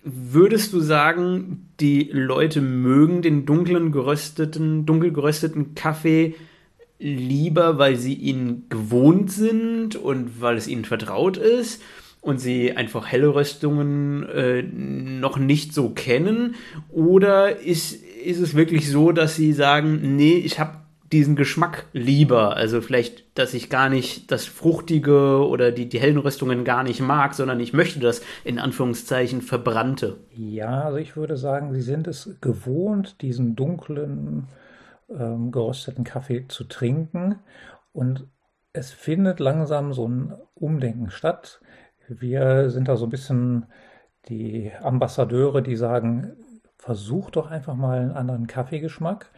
würdest 0.03 0.71
du 0.73 0.79
sagen, 0.79 1.69
die 1.79 2.09
Leute 2.11 2.61
mögen 2.61 3.21
den 3.21 3.45
dunklen 3.45 3.91
gerösteten, 3.91 4.85
dunkel 4.85 5.11
gerösteten 5.11 5.75
Kaffee 5.75 6.35
lieber, 6.99 7.77
weil 7.77 7.95
sie 7.95 8.13
ihn 8.13 8.65
gewohnt 8.69 9.31
sind 9.31 9.95
und 9.95 10.41
weil 10.41 10.57
es 10.57 10.67
ihnen 10.67 10.85
vertraut 10.85 11.37
ist? 11.37 11.81
Und 12.25 12.39
sie 12.39 12.75
einfach 12.75 13.07
helle 13.07 13.35
Röstungen 13.35 14.27
äh, 14.29 14.63
noch 14.63 15.37
nicht 15.37 15.73
so 15.73 15.89
kennen? 15.89 16.55
Oder 16.91 17.59
ist, 17.59 18.03
ist 18.03 18.39
es 18.39 18.55
wirklich 18.55 18.89
so, 18.89 19.11
dass 19.11 19.35
sie 19.35 19.53
sagen, 19.53 20.15
nee, 20.15 20.37
ich 20.37 20.59
habe 20.59 20.77
diesen 21.11 21.35
Geschmack 21.35 21.85
lieber? 21.93 22.55
Also 22.55 22.81
vielleicht, 22.81 23.37
dass 23.37 23.53
ich 23.53 23.69
gar 23.69 23.89
nicht 23.89 24.31
das 24.31 24.45
Fruchtige 24.45 25.47
oder 25.47 25.71
die, 25.71 25.87
die 25.87 25.99
hellen 25.99 26.17
Röstungen 26.17 26.65
gar 26.65 26.83
nicht 26.83 26.99
mag, 26.99 27.35
sondern 27.35 27.59
ich 27.59 27.73
möchte 27.73 27.99
das 27.99 28.21
in 28.43 28.57
Anführungszeichen 28.57 29.41
verbrannte. 29.41 30.17
Ja, 30.35 30.85
also 30.85 30.97
ich 30.97 31.15
würde 31.15 31.37
sagen, 31.37 31.73
sie 31.73 31.81
sind 31.81 32.07
es 32.07 32.35
gewohnt, 32.41 33.21
diesen 33.21 33.55
dunklen, 33.55 34.47
ähm, 35.09 35.51
gerösteten 35.51 36.03
Kaffee 36.03 36.47
zu 36.47 36.63
trinken. 36.63 37.35
Und 37.93 38.27
es 38.73 38.91
findet 38.91 39.39
langsam 39.39 39.93
so 39.93 40.07
ein 40.07 40.33
Umdenken 40.55 41.11
statt. 41.11 41.61
Wir 42.07 42.69
sind 42.69 42.87
da 42.87 42.95
so 42.97 43.05
ein 43.05 43.09
bisschen 43.09 43.65
die 44.27 44.71
Ambassadeure, 44.81 45.61
die 45.61 45.75
sagen, 45.75 46.37
versuch 46.77 47.31
doch 47.31 47.49
einfach 47.49 47.75
mal 47.75 47.99
einen 47.99 48.11
anderen 48.11 48.47
Kaffeegeschmack. 48.47 49.31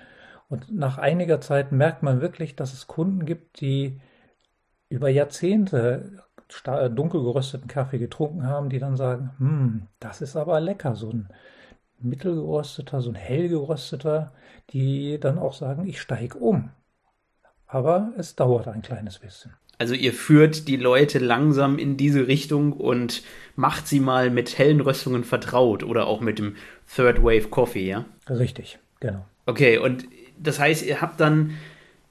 Und 0.50 0.74
nach 0.74 0.98
einiger 0.98 1.42
Zeit 1.42 1.72
merkt 1.72 2.04
man 2.04 2.22
wirklich, 2.22 2.56
dass 2.56 2.74
es 2.74 2.88
Kunden 2.88 3.26
gibt, 3.26 3.60
die 3.62 4.00
über 4.90 5.10
Jahrzehnte 5.10 6.24
dunkel 6.92 7.22
gerösteten 7.24 7.68
Kaffee 7.68 8.00
getrunken 8.00 8.46
haben, 8.46 8.70
die 8.70 8.80
dann 8.80 8.96
sagen, 8.96 9.32
hm, 9.38 9.88
das 10.00 10.22
ist 10.22 10.38
aber 10.38 10.62
lecker, 10.62 10.96
so 10.96 11.10
ein 11.10 11.28
mittelgerösteter, 12.00 13.02
so 13.02 13.10
ein 13.12 13.16
hellgerösteter, 13.16 14.34
die 14.70 15.20
dann 15.20 15.40
auch 15.40 15.54
sagen, 15.54 15.86
ich 15.86 16.02
steige 16.02 16.38
um. 16.38 16.72
Aber 17.66 18.14
es 18.18 18.36
dauert 18.36 18.68
ein 18.68 18.82
kleines 18.82 19.20
bisschen. 19.20 19.54
Also 19.78 19.94
ihr 19.94 20.14
führt 20.14 20.68
die 20.68 20.78
Leute 20.78 21.20
langsam 21.20 21.78
in 21.78 21.98
diese 21.98 22.28
Richtung 22.28 22.74
und 22.74 23.22
macht 23.56 23.88
sie 23.88 24.00
mal 24.00 24.32
mit 24.32 24.58
hellen 24.58 24.82
Röstungen 24.82 25.24
vertraut 25.24 25.84
oder 25.84 26.08
auch 26.08 26.22
mit 26.22 26.40
dem 26.40 26.56
Third 26.94 27.24
Wave 27.24 27.50
Coffee, 27.50 27.88
ja? 27.88 28.06
Richtig, 28.30 28.80
genau. 29.00 29.26
Okay, 29.46 29.78
und 29.78 30.06
das 30.40 30.60
heißt, 30.60 30.86
ihr 30.86 31.02
habt 31.02 31.20
dann 31.20 31.52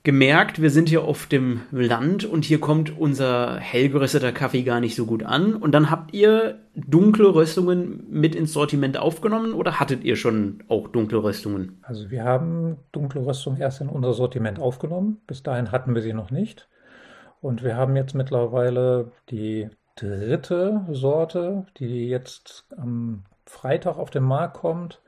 gemerkt, 0.06 0.62
wir 0.62 0.70
sind 0.70 0.88
hier 0.88 1.02
auf 1.02 1.26
dem 1.26 1.62
Land 1.73 2.25
und 2.25 2.44
hier 2.44 2.61
kommt 2.61 2.96
unser 2.96 3.56
hellgerösteter 3.56 4.30
Kaffee 4.30 4.62
gar 4.62 4.78
nicht 4.78 4.94
so 4.94 5.04
gut 5.04 5.25
an. 5.25 5.56
Und 5.56 5.73
dann 5.73 5.90
habt 5.90 6.14
ihr 6.14 6.61
dunkle 6.76 7.35
Röstungen 7.35 8.06
mit 8.08 8.37
ins 8.37 8.52
Sortiment 8.52 8.99
aufgenommen 8.99 9.52
oder 9.52 9.80
hattet 9.80 10.04
ihr 10.04 10.14
schon 10.14 10.62
auch 10.68 10.87
dunkle 10.87 11.25
Röstungen? 11.25 11.80
Also 11.82 12.08
wir 12.08 12.23
haben 12.23 12.76
dunkle 12.92 13.26
Röstungen 13.26 13.61
erst 13.61 13.80
in 13.80 13.88
unser 13.88 14.12
Sortiment 14.12 14.61
aufgenommen. 14.61 15.20
Bis 15.26 15.42
dahin 15.42 15.73
hatten 15.73 15.96
wir 15.96 16.02
sie 16.02 16.12
noch 16.12 16.30
nicht. 16.30 16.68
Und 17.40 17.62
wir 17.62 17.76
haben 17.76 17.97
jetzt 17.97 18.14
mittlerweile 18.14 19.12
die 19.31 19.69
dritte 19.97 20.85
Sorte, 20.90 21.66
die 21.78 22.09
jetzt 22.09 22.66
am 22.76 23.25
Freitag 23.47 23.99
auf 23.99 24.11
den 24.11 24.25
Markt 24.25 24.59
kommt, 24.59 25.00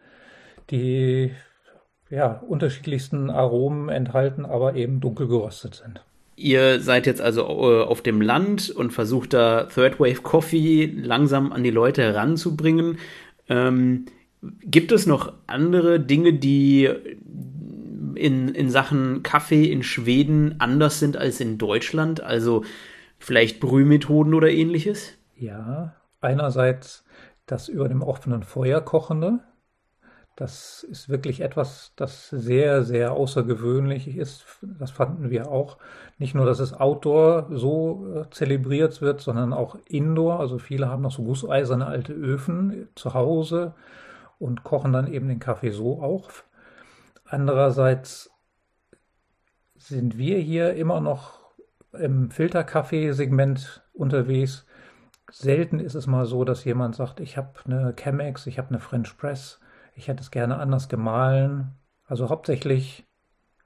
die 0.71 1.33
ja, 2.11 2.43
unterschiedlichsten 2.49 3.31
Aromen 3.31 3.89
enthalten, 3.89 4.47
aber 4.47 4.75
eben 4.75 5.01
dunkel 5.01 5.29
geröstet 5.29 5.75
sind. 5.75 6.05
Ihr 6.37 6.81
seid 6.81 7.07
jetzt 7.07 7.21
also 7.21 7.43
äh, 7.43 7.83
auf 7.83 8.01
dem 8.01 8.21
Land 8.21 8.71
und 8.71 8.93
versucht 8.93 9.35
da 9.35 9.65
Third 9.65 9.99
Wave 9.99 10.23
Coffee 10.23 10.87
langsam 10.87 11.53
an 11.53 11.65
die 11.65 11.71
Leute 11.71 12.03
heranzubringen. 12.03 12.99
Ähm, 13.49 14.07
gibt 14.63 14.93
es 14.93 15.07
noch 15.07 15.33
andere 15.47 15.99
Dinge, 15.99 16.33
die 16.33 16.89
in, 18.19 18.49
in 18.49 18.71
Sachen 18.71 19.23
Kaffee 19.23 19.65
in 19.71 19.83
Schweden 19.83 20.57
anders 20.59 20.99
sind 20.99 21.17
als 21.17 21.41
in 21.41 21.59
Deutschland? 21.59 22.21
Also 22.21 22.65
vielleicht 23.19 23.61
Brühmethoden 23.61 24.35
oder 24.35 24.51
ähnliches? 24.51 25.15
Ja, 25.37 25.95
einerseits 26.21 27.05
das 27.47 27.69
über 27.69 27.89
dem 27.89 28.03
offenen 28.03 28.43
Feuer 28.43 28.81
kochende. 28.81 29.41
Das 30.37 30.85
ist 30.85 31.09
wirklich 31.09 31.41
etwas, 31.41 31.93
das 31.97 32.29
sehr, 32.29 32.85
sehr 32.85 33.11
außergewöhnlich 33.11 34.17
ist. 34.17 34.45
Das 34.63 34.93
fanden 34.93 35.31
wir 35.31 35.51
auch. 35.51 35.79
Nicht 36.19 36.37
nur, 36.37 36.47
dass 36.47 36.61
es 36.61 36.73
Outdoor 36.73 37.49
so 37.51 38.07
äh, 38.15 38.31
zelebriert 38.31 39.01
wird, 39.03 39.21
sondern 39.21 39.53
auch 39.53 39.77
Indoor. 39.89 40.39
Also 40.39 40.59
viele 40.59 40.89
haben 40.89 41.03
noch 41.03 41.11
so 41.11 41.25
gusseiserne 41.25 41.87
alte 41.87 42.13
Öfen 42.13 42.89
zu 42.95 43.15
Hause 43.15 43.75
und 44.39 44.63
kochen 44.63 44.93
dann 44.93 45.13
eben 45.13 45.27
den 45.27 45.41
Kaffee 45.41 45.71
so 45.71 46.01
auch. 46.03 46.31
Andererseits 47.31 48.31
sind 49.77 50.17
wir 50.17 50.39
hier 50.39 50.75
immer 50.75 51.01
noch 51.01 51.39
im 51.93 52.31
Filterkaffee-Segment 52.31 53.83
unterwegs. 53.93 54.67
Selten 55.31 55.79
ist 55.79 55.95
es 55.95 56.07
mal 56.07 56.25
so, 56.25 56.45
dass 56.45 56.65
jemand 56.65 56.97
sagt, 56.97 57.21
ich 57.21 57.37
habe 57.37 57.53
eine 57.67 57.95
Chemex, 57.95 58.47
ich 58.47 58.59
habe 58.59 58.71
eine 58.71 58.81
French 58.81 59.17
Press, 59.19 59.61
ich 59.95 60.09
hätte 60.09 60.23
es 60.23 60.31
gerne 60.31 60.59
anders 60.59 60.89
gemahlen. 60.89 61.75
Also 62.07 62.31
hauptsächlich 62.31 63.05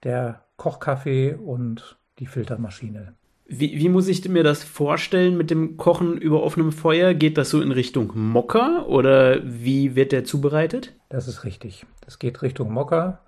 der 0.02 0.44
Kochkaffee 0.56 1.34
und 1.34 1.98
die 2.18 2.26
Filtermaschine. 2.26 3.14
Wie, 3.46 3.78
wie, 3.78 3.88
muss 3.88 4.08
ich 4.08 4.26
mir 4.28 4.42
das 4.42 4.64
vorstellen 4.64 5.36
mit 5.36 5.50
dem 5.50 5.76
Kochen 5.76 6.16
über 6.16 6.42
offenem 6.42 6.72
Feuer? 6.72 7.12
Geht 7.14 7.36
das 7.38 7.50
so 7.50 7.60
in 7.60 7.70
Richtung 7.70 8.12
Mokka 8.14 8.84
oder 8.86 9.40
wie 9.44 9.94
wird 9.94 10.12
der 10.12 10.24
zubereitet? 10.24 10.94
Das 11.10 11.28
ist 11.28 11.44
richtig. 11.44 11.84
Das 12.00 12.18
geht 12.18 12.42
Richtung 12.42 12.72
Mokka. 12.72 13.20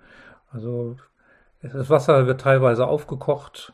Also 0.55 0.95
das 1.61 1.89
Wasser 1.89 2.27
wird 2.27 2.41
teilweise 2.41 2.87
aufgekocht, 2.87 3.73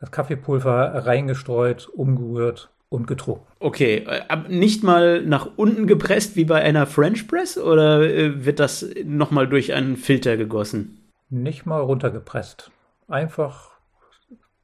das 0.00 0.10
Kaffeepulver 0.10 1.06
reingestreut, 1.06 1.88
umgerührt 1.88 2.70
und 2.88 3.06
getrunken. 3.06 3.46
Okay, 3.60 4.06
aber 4.28 4.48
nicht 4.48 4.82
mal 4.82 5.22
nach 5.22 5.48
unten 5.56 5.86
gepresst 5.86 6.34
wie 6.36 6.44
bei 6.44 6.62
einer 6.62 6.86
French 6.86 7.28
Press 7.28 7.58
oder 7.58 8.02
äh, 8.02 8.44
wird 8.44 8.58
das 8.58 8.86
nochmal 9.04 9.48
durch 9.48 9.74
einen 9.74 9.96
Filter 9.96 10.36
gegossen? 10.36 11.10
Nicht 11.28 11.66
mal 11.66 11.80
runtergepresst. 11.80 12.70
Einfach 13.06 13.72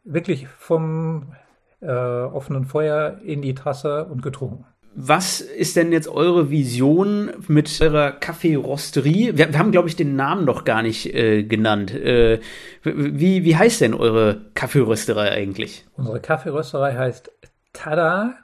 wirklich 0.04 0.48
vom 0.48 1.34
äh, 1.80 1.90
offenen 1.90 2.64
Feuer 2.64 3.18
in 3.22 3.42
die 3.42 3.54
Tasse 3.54 4.06
und 4.06 4.22
getrunken. 4.22 4.64
Was 4.94 5.40
ist 5.40 5.76
denn 5.76 5.92
jetzt 5.92 6.08
eure 6.08 6.50
Vision 6.50 7.30
mit 7.46 7.80
eurer 7.80 8.10
Kaffeerösterie? 8.10 9.36
Wir, 9.36 9.52
wir 9.52 9.58
haben, 9.58 9.70
glaube 9.70 9.88
ich, 9.88 9.94
den 9.94 10.16
Namen 10.16 10.44
noch 10.44 10.64
gar 10.64 10.82
nicht 10.82 11.14
äh, 11.14 11.44
genannt. 11.44 11.94
Äh, 11.94 12.40
wie, 12.82 13.44
wie 13.44 13.56
heißt 13.56 13.80
denn 13.82 13.94
eure 13.94 14.46
Kaffeerösterei 14.54 15.30
eigentlich? 15.30 15.86
Unsere 15.96 16.20
Kaffeerösterei 16.20 16.94
heißt 16.94 17.30
Tada 17.72 18.34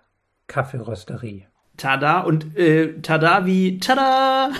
Kaffeerösterie. 0.46 1.46
Tada 1.76 2.20
und 2.20 2.56
äh, 2.56 3.00
Tada 3.00 3.44
wie 3.44 3.80
Tada! 3.80 4.50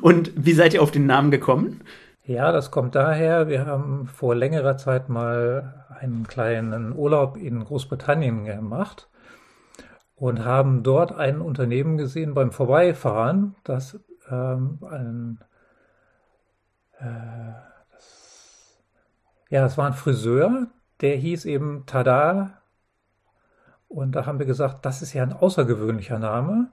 Und 0.00 0.32
wie 0.34 0.52
seid 0.52 0.74
ihr 0.74 0.82
auf 0.82 0.90
den 0.90 1.06
Namen 1.06 1.30
gekommen? 1.30 1.82
Ja, 2.24 2.50
das 2.50 2.72
kommt 2.72 2.96
daher, 2.96 3.48
wir 3.48 3.66
haben 3.66 4.08
vor 4.12 4.34
längerer 4.34 4.76
Zeit 4.76 5.08
mal 5.08 5.86
einen 6.00 6.26
kleinen 6.26 6.92
Urlaub 6.92 7.36
in 7.36 7.64
Großbritannien 7.64 8.44
gemacht 8.44 9.08
und 10.16 10.44
haben 10.44 10.82
dort 10.82 11.12
ein 11.12 11.40
Unternehmen 11.40 11.96
gesehen 11.96 12.34
beim 12.34 12.50
Vorbeifahren, 12.50 13.54
das 13.64 14.00
ähm, 14.30 14.78
ein 14.90 15.38
das, 17.00 18.82
ja, 19.50 19.60
das 19.60 19.76
war 19.76 19.86
ein 19.86 19.92
Friseur, 19.92 20.68
der 21.00 21.16
hieß 21.16 21.44
eben 21.44 21.84
Tada. 21.86 22.62
Und 23.88 24.12
da 24.12 24.26
haben 24.26 24.38
wir 24.38 24.46
gesagt, 24.46 24.84
das 24.84 25.02
ist 25.02 25.12
ja 25.12 25.22
ein 25.22 25.32
außergewöhnlicher 25.32 26.18
Name. 26.18 26.70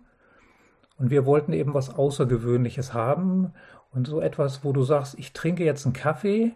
Und 0.97 1.09
wir 1.09 1.25
wollten 1.25 1.53
eben 1.53 1.73
was 1.73 1.93
Außergewöhnliches 1.93 2.93
haben 2.93 3.53
und 3.91 4.07
so 4.07 4.21
etwas, 4.21 4.63
wo 4.63 4.73
du 4.73 4.83
sagst, 4.83 5.17
ich 5.19 5.33
trinke 5.33 5.63
jetzt 5.63 5.85
einen 5.85 5.93
Kaffee 5.93 6.55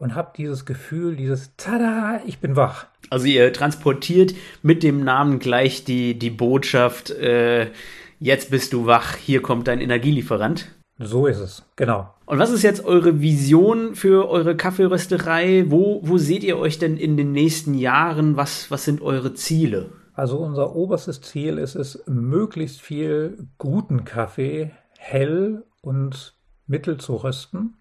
und 0.00 0.14
habe 0.14 0.32
dieses 0.36 0.64
Gefühl, 0.64 1.14
dieses 1.14 1.54
Tada, 1.56 2.20
ich 2.26 2.38
bin 2.38 2.56
wach. 2.56 2.86
Also 3.10 3.26
ihr 3.26 3.52
transportiert 3.52 4.34
mit 4.62 4.82
dem 4.82 5.04
Namen 5.04 5.38
gleich 5.38 5.84
die, 5.84 6.18
die 6.18 6.30
Botschaft, 6.30 7.10
äh, 7.10 7.70
jetzt 8.18 8.50
bist 8.50 8.72
du 8.72 8.86
wach, 8.86 9.14
hier 9.16 9.42
kommt 9.42 9.68
dein 9.68 9.80
Energielieferant. 9.80 10.74
So 10.98 11.26
ist 11.26 11.38
es, 11.38 11.64
genau. 11.76 12.12
Und 12.26 12.38
was 12.38 12.50
ist 12.50 12.62
jetzt 12.62 12.84
eure 12.84 13.20
Vision 13.20 13.94
für 13.94 14.28
eure 14.28 14.56
Kaffeerösterei? 14.56 15.64
Wo, 15.68 16.00
wo 16.02 16.18
seht 16.18 16.44
ihr 16.44 16.58
euch 16.58 16.78
denn 16.78 16.96
in 16.96 17.16
den 17.16 17.32
nächsten 17.32 17.74
Jahren? 17.74 18.36
Was, 18.36 18.70
was 18.70 18.84
sind 18.84 19.02
eure 19.02 19.34
Ziele? 19.34 19.92
Also 20.14 20.38
unser 20.38 20.74
oberstes 20.74 21.20
Ziel 21.20 21.58
ist 21.58 21.74
es, 21.74 22.02
möglichst 22.06 22.80
viel 22.80 23.48
guten 23.58 24.04
Kaffee 24.04 24.70
hell 24.98 25.64
und 25.80 26.34
mittel 26.66 26.98
zu 26.98 27.16
rösten 27.16 27.79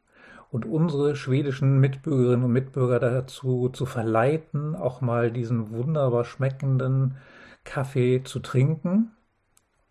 und 0.51 0.65
unsere 0.65 1.15
schwedischen 1.15 1.79
Mitbürgerinnen 1.79 2.43
und 2.43 2.51
Mitbürger 2.51 2.99
dazu 2.99 3.69
zu 3.69 3.85
verleiten, 3.85 4.75
auch 4.75 5.01
mal 5.01 5.31
diesen 5.31 5.71
wunderbar 5.71 6.25
schmeckenden 6.25 7.17
Kaffee 7.63 8.23
zu 8.23 8.39
trinken, 8.39 9.11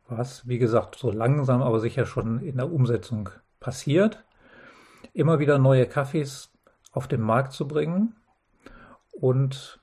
was, 0.09 0.49
wie 0.49 0.59
gesagt, 0.59 0.97
so 0.97 1.13
langsam 1.13 1.63
aber 1.63 1.79
sicher 1.81 2.07
schon 2.07 2.41
in 2.41 2.57
der 2.57 2.73
Umsetzung 2.73 3.31
passiert. 3.61 4.25
Immer 5.13 5.39
wieder 5.39 5.59
neue 5.59 5.87
Kaffees 5.87 6.51
auf 6.93 7.07
den 7.07 7.21
Markt 7.21 7.53
zu 7.53 7.69
bringen 7.69 8.17
und 9.13 9.79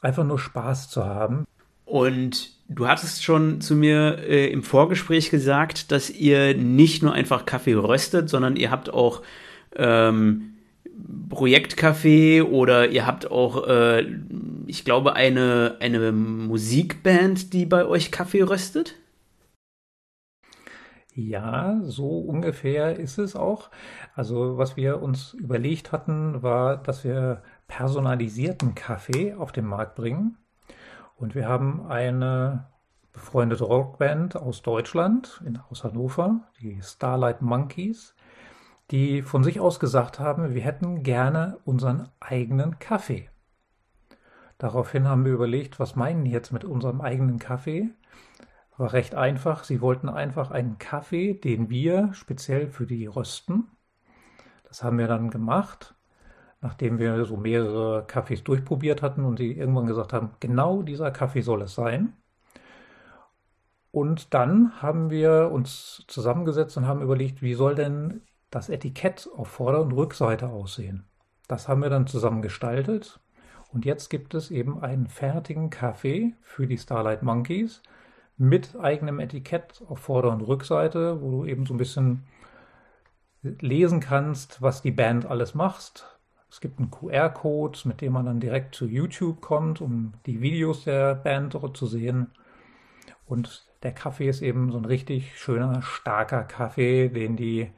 einfach 0.00 0.24
nur 0.24 0.38
Spaß 0.38 0.88
zu 0.88 1.04
haben. 1.04 1.46
Und 1.84 2.56
du 2.68 2.86
hattest 2.86 3.22
schon 3.22 3.60
zu 3.60 3.76
mir 3.76 4.18
äh, 4.20 4.50
im 4.50 4.62
Vorgespräch 4.62 5.28
gesagt, 5.28 5.92
dass 5.92 6.08
ihr 6.08 6.56
nicht 6.56 7.02
nur 7.02 7.12
einfach 7.12 7.44
Kaffee 7.44 7.74
röstet, 7.74 8.30
sondern 8.30 8.56
ihr 8.56 8.70
habt 8.70 8.88
auch 8.88 9.22
ähm, 9.76 10.54
Projektkaffee 11.28 12.42
oder 12.42 12.88
ihr 12.88 13.06
habt 13.06 13.30
auch, 13.30 13.66
äh, 13.66 14.06
ich 14.66 14.84
glaube, 14.84 15.14
eine, 15.14 15.76
eine 15.80 16.12
Musikband, 16.12 17.52
die 17.52 17.66
bei 17.66 17.86
euch 17.86 18.10
Kaffee 18.10 18.42
röstet? 18.42 18.96
Ja, 21.14 21.80
so 21.82 22.18
ungefähr 22.20 22.98
ist 22.98 23.18
es 23.18 23.36
auch. 23.36 23.70
Also 24.14 24.56
was 24.56 24.76
wir 24.76 25.02
uns 25.02 25.34
überlegt 25.34 25.92
hatten, 25.92 26.42
war, 26.42 26.78
dass 26.78 27.04
wir 27.04 27.42
personalisierten 27.68 28.74
Kaffee 28.74 29.34
auf 29.34 29.52
den 29.52 29.66
Markt 29.66 29.94
bringen. 29.94 30.38
Und 31.16 31.34
wir 31.34 31.48
haben 31.48 31.86
eine 31.86 32.66
befreundete 33.12 33.64
Rockband 33.64 34.36
aus 34.36 34.62
Deutschland, 34.62 35.42
in, 35.44 35.58
aus 35.70 35.84
Hannover, 35.84 36.40
die 36.60 36.80
Starlight 36.82 37.42
Monkeys, 37.42 38.14
die 38.92 39.22
von 39.22 39.42
sich 39.42 39.58
aus 39.58 39.80
gesagt 39.80 40.20
haben, 40.20 40.54
wir 40.54 40.62
hätten 40.62 41.02
gerne 41.02 41.58
unseren 41.64 42.08
eigenen 42.20 42.78
Kaffee. 42.78 43.28
Daraufhin 44.58 45.08
haben 45.08 45.24
wir 45.24 45.32
überlegt, 45.32 45.80
was 45.80 45.96
meinen 45.96 46.24
die 46.24 46.30
jetzt 46.30 46.52
mit 46.52 46.64
unserem 46.64 47.00
eigenen 47.00 47.40
Kaffee? 47.40 47.90
War 48.76 48.92
recht 48.92 49.14
einfach. 49.14 49.64
Sie 49.64 49.80
wollten 49.80 50.08
einfach 50.08 50.52
einen 50.52 50.78
Kaffee, 50.78 51.34
den 51.34 51.68
wir 51.68 52.10
speziell 52.12 52.68
für 52.68 52.86
die 52.86 53.06
rösten. 53.06 53.66
Das 54.68 54.84
haben 54.84 54.98
wir 54.98 55.08
dann 55.08 55.30
gemacht 55.30 55.96
nachdem 56.62 56.98
wir 56.98 57.24
so 57.24 57.36
mehrere 57.36 58.04
Kaffees 58.06 58.44
durchprobiert 58.44 59.02
hatten 59.02 59.24
und 59.24 59.38
sie 59.38 59.52
irgendwann 59.52 59.86
gesagt 59.86 60.12
haben, 60.12 60.30
genau 60.40 60.82
dieser 60.82 61.10
Kaffee 61.10 61.42
soll 61.42 61.62
es 61.62 61.74
sein. 61.74 62.14
Und 63.90 64.32
dann 64.32 64.80
haben 64.80 65.10
wir 65.10 65.50
uns 65.52 66.04
zusammengesetzt 66.06 66.76
und 66.76 66.86
haben 66.86 67.02
überlegt, 67.02 67.42
wie 67.42 67.54
soll 67.54 67.74
denn 67.74 68.22
das 68.52 68.68
Etikett 68.68 69.28
auf 69.36 69.48
Vorder- 69.48 69.82
und 69.82 69.90
Rückseite 69.90 70.48
aussehen. 70.48 71.04
Das 71.48 71.66
haben 71.66 71.82
wir 71.82 71.90
dann 71.90 72.06
zusammen 72.06 72.40
gestaltet. 72.40 73.18
Und 73.72 73.84
jetzt 73.84 74.10
gibt 74.10 74.34
es 74.34 74.52
eben 74.52 74.80
einen 74.80 75.08
fertigen 75.08 75.70
Kaffee 75.70 76.34
für 76.42 76.68
die 76.68 76.78
Starlight 76.78 77.24
Monkeys 77.24 77.82
mit 78.36 78.76
eigenem 78.78 79.18
Etikett 79.18 79.82
auf 79.88 79.98
Vorder- 79.98 80.30
und 80.30 80.42
Rückseite, 80.42 81.20
wo 81.20 81.30
du 81.30 81.44
eben 81.46 81.66
so 81.66 81.74
ein 81.74 81.78
bisschen 81.78 82.22
lesen 83.42 83.98
kannst, 83.98 84.62
was 84.62 84.82
die 84.82 84.92
Band 84.92 85.26
alles 85.26 85.54
macht, 85.54 86.12
es 86.52 86.60
gibt 86.60 86.78
einen 86.78 86.90
QR-Code, 86.90 87.78
mit 87.84 88.02
dem 88.02 88.12
man 88.12 88.26
dann 88.26 88.38
direkt 88.38 88.74
zu 88.74 88.84
YouTube 88.84 89.40
kommt, 89.40 89.80
um 89.80 90.12
die 90.26 90.42
Videos 90.42 90.84
der 90.84 91.14
Band 91.14 91.54
dort 91.54 91.78
zu 91.78 91.86
sehen. 91.86 92.30
Und 93.24 93.64
der 93.82 93.92
Kaffee 93.92 94.28
ist 94.28 94.42
eben 94.42 94.70
so 94.70 94.76
ein 94.76 94.84
richtig 94.84 95.40
schöner, 95.40 95.80
starker 95.80 96.44
Kaffee, 96.44 97.08
den 97.08 97.36
die 97.36 97.70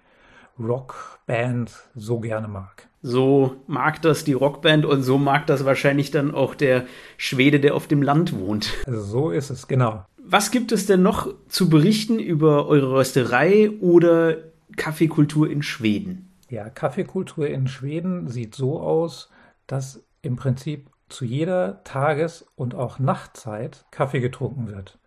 Rockband 0.58 1.72
so 1.94 2.20
gerne 2.20 2.48
mag. 2.48 2.88
So 3.02 3.56
mag 3.66 4.00
das 4.02 4.24
die 4.24 4.32
Rockband 4.32 4.86
und 4.86 5.02
so 5.02 5.18
mag 5.18 5.46
das 5.46 5.64
wahrscheinlich 5.64 6.10
dann 6.10 6.34
auch 6.34 6.54
der 6.54 6.86
Schwede, 7.16 7.60
der 7.60 7.74
auf 7.74 7.86
dem 7.86 8.02
Land 8.02 8.38
wohnt. 8.38 8.72
Also 8.86 9.02
so 9.02 9.30
ist 9.30 9.50
es, 9.50 9.68
genau. 9.68 10.06
Was 10.18 10.50
gibt 10.50 10.72
es 10.72 10.86
denn 10.86 11.02
noch 11.02 11.34
zu 11.48 11.68
berichten 11.68 12.18
über 12.18 12.66
eure 12.66 12.92
Rösterei 12.92 13.70
oder 13.80 14.36
Kaffeekultur 14.76 15.50
in 15.50 15.62
Schweden? 15.62 16.30
Ja, 16.48 16.70
Kaffeekultur 16.70 17.46
in 17.46 17.68
Schweden 17.68 18.28
sieht 18.28 18.54
so 18.54 18.80
aus, 18.80 19.30
dass 19.66 20.04
im 20.22 20.36
Prinzip 20.36 20.88
zu 21.08 21.24
jeder 21.24 21.84
Tages- 21.84 22.46
und 22.56 22.74
auch 22.74 22.98
Nachtzeit 22.98 23.84
Kaffee 23.90 24.20
getrunken 24.20 24.68
wird. 24.68 24.98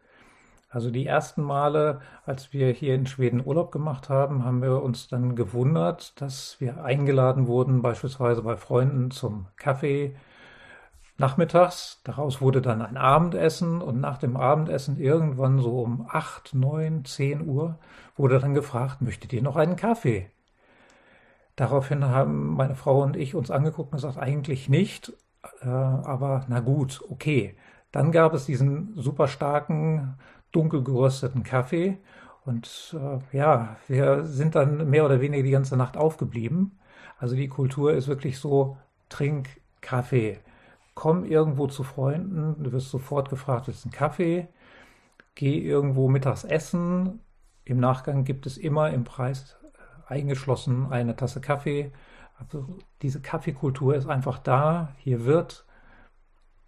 Also 0.69 0.91
die 0.91 1.05
ersten 1.05 1.41
Male, 1.41 2.01
als 2.25 2.51
wir 2.51 2.71
hier 2.71 2.93
in 2.95 3.05
Schweden 3.05 3.45
Urlaub 3.45 3.71
gemacht 3.71 4.09
haben, 4.09 4.43
haben 4.43 4.61
wir 4.61 4.83
uns 4.83 5.07
dann 5.07 5.35
gewundert, 5.35 6.19
dass 6.19 6.59
wir 6.59 6.83
eingeladen 6.83 7.47
wurden, 7.47 7.81
beispielsweise 7.81 8.41
bei 8.41 8.57
Freunden 8.57 9.09
zum 9.11 9.47
Kaffee 9.55 10.15
nachmittags. 11.17 12.01
Daraus 12.03 12.41
wurde 12.41 12.61
dann 12.61 12.81
ein 12.81 12.97
Abendessen 12.97 13.81
und 13.81 14.01
nach 14.01 14.17
dem 14.17 14.35
Abendessen 14.35 14.97
irgendwann 14.99 15.59
so 15.59 15.81
um 15.81 16.05
8, 16.09 16.53
9, 16.53 17.05
10 17.05 17.47
Uhr 17.47 17.79
wurde 18.17 18.39
dann 18.39 18.53
gefragt, 18.53 19.01
möchtet 19.01 19.31
ihr 19.31 19.41
noch 19.41 19.55
einen 19.55 19.77
Kaffee? 19.77 20.29
Daraufhin 21.55 22.05
haben 22.05 22.55
meine 22.55 22.75
Frau 22.75 23.01
und 23.01 23.15
ich 23.15 23.35
uns 23.35 23.49
angeguckt 23.51 23.91
und 23.91 23.97
gesagt, 23.97 24.17
eigentlich 24.17 24.69
nicht, 24.69 25.13
äh, 25.61 25.67
aber 25.67 26.45
na 26.49 26.59
gut, 26.59 27.01
okay. 27.09 27.55
Dann 27.91 28.11
gab 28.11 28.33
es 28.33 28.45
diesen 28.45 28.93
super 28.95 29.27
starken, 29.27 30.17
dunkel 30.51 30.83
gerösteten 30.83 31.43
Kaffee 31.43 31.97
und 32.45 32.95
äh, 32.97 33.37
ja, 33.37 33.75
wir 33.87 34.23
sind 34.23 34.55
dann 34.55 34.89
mehr 34.89 35.05
oder 35.05 35.19
weniger 35.19 35.43
die 35.43 35.51
ganze 35.51 35.75
Nacht 35.75 35.97
aufgeblieben. 35.97 36.79
Also 37.19 37.35
die 37.35 37.49
Kultur 37.49 37.93
ist 37.93 38.07
wirklich 38.07 38.39
so, 38.39 38.77
trink 39.09 39.49
Kaffee. 39.81 40.39
Komm 40.95 41.25
irgendwo 41.25 41.67
zu 41.67 41.83
Freunden, 41.83 42.63
du 42.63 42.71
wirst 42.71 42.89
sofort 42.89 43.29
gefragt, 43.29 43.67
willst 43.67 43.83
du 43.83 43.89
einen 43.89 43.93
Kaffee? 43.93 44.47
Geh 45.35 45.59
irgendwo 45.59 46.07
mittags 46.07 46.43
essen. 46.43 47.19
Im 47.65 47.79
Nachgang 47.79 48.23
gibt 48.23 48.45
es 48.45 48.57
immer 48.57 48.91
im 48.91 49.03
Preis 49.03 49.57
eingeschlossen 50.07 50.87
eine 50.89 51.15
Tasse 51.15 51.41
Kaffee. 51.41 51.91
Also 52.39 52.77
diese 53.01 53.21
Kaffeekultur 53.21 53.95
ist 53.95 54.07
einfach 54.07 54.39
da. 54.39 54.93
Hier 54.97 55.25
wird 55.25 55.65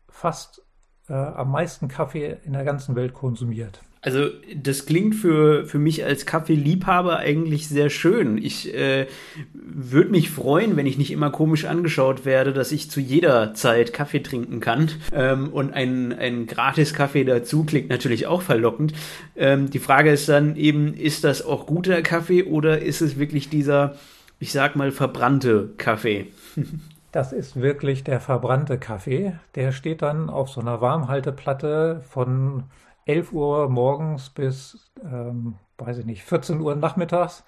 fast 0.09 0.65
äh, 1.09 1.13
am 1.13 1.51
meisten 1.51 1.87
Kaffee 1.87 2.37
in 2.45 2.53
der 2.53 2.63
ganzen 2.63 2.95
Welt 2.95 3.13
konsumiert. 3.13 3.81
Also 4.01 4.29
das 4.55 4.85
klingt 4.85 5.13
für, 5.13 5.65
für 5.65 5.77
mich 5.77 6.05
als 6.05 6.25
Kaffeeliebhaber 6.25 7.17
eigentlich 7.17 7.67
sehr 7.67 7.89
schön. 7.89 8.37
Ich 8.37 8.73
äh, 8.73 9.07
würde 9.53 10.09
mich 10.09 10.29
freuen, 10.29 10.77
wenn 10.77 10.85
ich 10.85 10.97
nicht 10.97 11.11
immer 11.11 11.31
komisch 11.31 11.65
angeschaut 11.65 12.23
werde, 12.23 12.53
dass 12.53 12.71
ich 12.71 12.89
zu 12.89 13.01
jeder 13.01 13.53
Zeit 13.55 13.91
Kaffee 13.91 14.23
trinken 14.23 14.61
kann. 14.61 14.89
Ähm, 15.11 15.49
und 15.49 15.73
ein, 15.73 16.13
ein 16.13 16.47
Gratis-Kaffee 16.47 17.25
dazu 17.25 17.65
klingt 17.65 17.89
natürlich 17.89 18.25
auch 18.25 18.41
verlockend. 18.41 18.93
Ähm, 19.35 19.69
die 19.69 19.79
Frage 19.79 20.11
ist 20.11 20.29
dann 20.29 20.55
eben, 20.55 20.93
ist 20.93 21.25
das 21.25 21.45
auch 21.45 21.65
guter 21.65 22.01
Kaffee 22.01 22.43
oder 22.43 22.81
ist 22.81 23.01
es 23.01 23.19
wirklich 23.19 23.49
dieser, 23.49 23.97
ich 24.39 24.53
sag 24.53 24.77
mal, 24.77 24.91
verbrannte 24.91 25.73
Kaffee? 25.77 26.27
Das 27.11 27.33
ist 27.33 27.59
wirklich 27.59 28.03
der 28.03 28.19
verbrannte 28.19 28.77
Kaffee. 28.77 29.33
Der 29.55 29.71
steht 29.71 30.01
dann 30.01 30.29
auf 30.29 30.49
so 30.49 30.61
einer 30.61 30.79
Warmhalteplatte 30.81 32.01
von 32.07 32.65
11 33.05 33.31
Uhr 33.31 33.69
morgens 33.69 34.29
bis, 34.29 34.91
ähm, 35.03 35.55
weiß 35.77 35.99
ich 35.99 36.05
nicht, 36.05 36.23
14 36.23 36.61
Uhr 36.61 36.75
nachmittags 36.75 37.43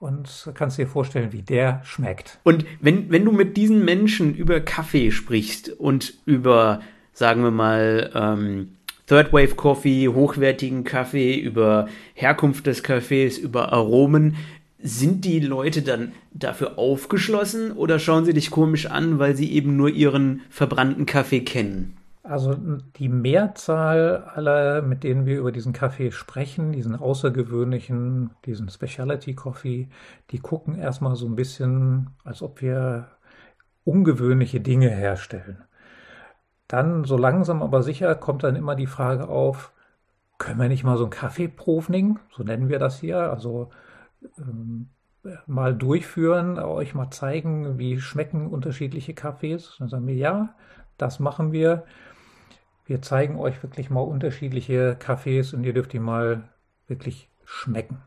und 0.00 0.50
kannst 0.54 0.78
dir 0.78 0.86
vorstellen, 0.86 1.32
wie 1.32 1.42
der 1.42 1.80
schmeckt. 1.84 2.38
Und 2.42 2.64
wenn, 2.80 3.10
wenn 3.10 3.24
du 3.24 3.32
mit 3.32 3.56
diesen 3.56 3.84
Menschen 3.84 4.34
über 4.34 4.60
Kaffee 4.60 5.10
sprichst 5.10 5.68
und 5.68 6.14
über, 6.24 6.80
sagen 7.12 7.42
wir 7.42 7.50
mal, 7.50 8.10
ähm, 8.14 8.76
Third 9.06 9.34
Wave 9.34 9.54
Coffee, 9.54 10.08
hochwertigen 10.08 10.84
Kaffee, 10.84 11.36
über 11.36 11.88
Herkunft 12.14 12.66
des 12.66 12.82
Kaffees, 12.82 13.36
über 13.36 13.70
Aromen, 13.72 14.36
sind 14.86 15.24
die 15.24 15.40
Leute 15.40 15.80
dann 15.80 16.12
dafür 16.34 16.78
aufgeschlossen 16.78 17.72
oder 17.72 17.98
schauen 17.98 18.26
sie 18.26 18.34
dich 18.34 18.50
komisch 18.50 18.84
an, 18.84 19.18
weil 19.18 19.34
sie 19.34 19.50
eben 19.50 19.78
nur 19.78 19.88
ihren 19.88 20.42
verbrannten 20.50 21.06
Kaffee 21.06 21.40
kennen? 21.40 21.96
Also 22.22 22.54
die 22.96 23.08
Mehrzahl 23.08 24.24
aller, 24.34 24.82
mit 24.82 25.02
denen 25.02 25.24
wir 25.24 25.38
über 25.38 25.52
diesen 25.52 25.72
Kaffee 25.72 26.10
sprechen, 26.10 26.72
diesen 26.72 26.96
außergewöhnlichen, 26.96 28.30
diesen 28.44 28.68
Specialty 28.68 29.34
Coffee, 29.34 29.88
die 30.30 30.38
gucken 30.38 30.74
erstmal 30.74 31.16
so 31.16 31.26
ein 31.26 31.36
bisschen, 31.36 32.10
als 32.22 32.42
ob 32.42 32.60
wir 32.60 33.08
ungewöhnliche 33.84 34.60
Dinge 34.60 34.90
herstellen. 34.90 35.64
Dann 36.68 37.04
so 37.04 37.16
langsam 37.16 37.62
aber 37.62 37.82
sicher 37.82 38.14
kommt 38.14 38.44
dann 38.44 38.56
immer 38.56 38.74
die 38.74 38.86
Frage 38.86 39.28
auf, 39.28 39.72
können 40.36 40.60
wir 40.60 40.68
nicht 40.68 40.84
mal 40.84 40.98
so 40.98 41.04
ein 41.04 41.10
Kaffeeprofning, 41.10 42.18
so 42.36 42.42
nennen 42.42 42.68
wir 42.68 42.78
das 42.78 43.00
hier, 43.00 43.18
also 43.30 43.70
ähm, 44.38 44.88
mal 45.46 45.74
durchführen, 45.74 46.58
euch 46.58 46.94
mal 46.94 47.10
zeigen, 47.10 47.78
wie 47.78 48.00
schmecken 48.00 48.46
unterschiedliche 48.46 49.14
Kaffees. 49.14 49.76
Dann 49.78 49.88
sagen 49.88 50.06
wir, 50.06 50.14
ja, 50.14 50.54
das 50.98 51.20
machen 51.20 51.52
wir. 51.52 51.84
Wir 52.86 53.00
zeigen 53.00 53.38
euch 53.38 53.62
wirklich 53.62 53.88
mal 53.88 54.00
unterschiedliche 54.00 54.96
Cafés 55.00 55.54
und 55.54 55.64
ihr 55.64 55.72
dürft 55.72 55.92
die 55.92 55.98
mal 55.98 56.48
wirklich 56.86 57.28
schmecken. 57.44 57.98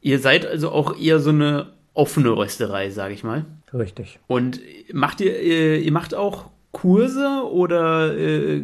Ihr 0.00 0.18
seid 0.18 0.46
also 0.46 0.70
auch 0.70 0.96
eher 0.98 1.20
so 1.20 1.30
eine 1.30 1.74
offene 1.94 2.30
Rösterei, 2.30 2.90
sage 2.90 3.12
ich 3.12 3.22
mal. 3.22 3.44
Richtig. 3.72 4.18
Und 4.26 4.60
macht 4.92 5.20
ihr, 5.20 5.78
ihr 5.78 5.92
macht 5.92 6.14
auch 6.14 6.50
Kurse 6.72 7.42
oder 7.50 8.16
äh, 8.16 8.62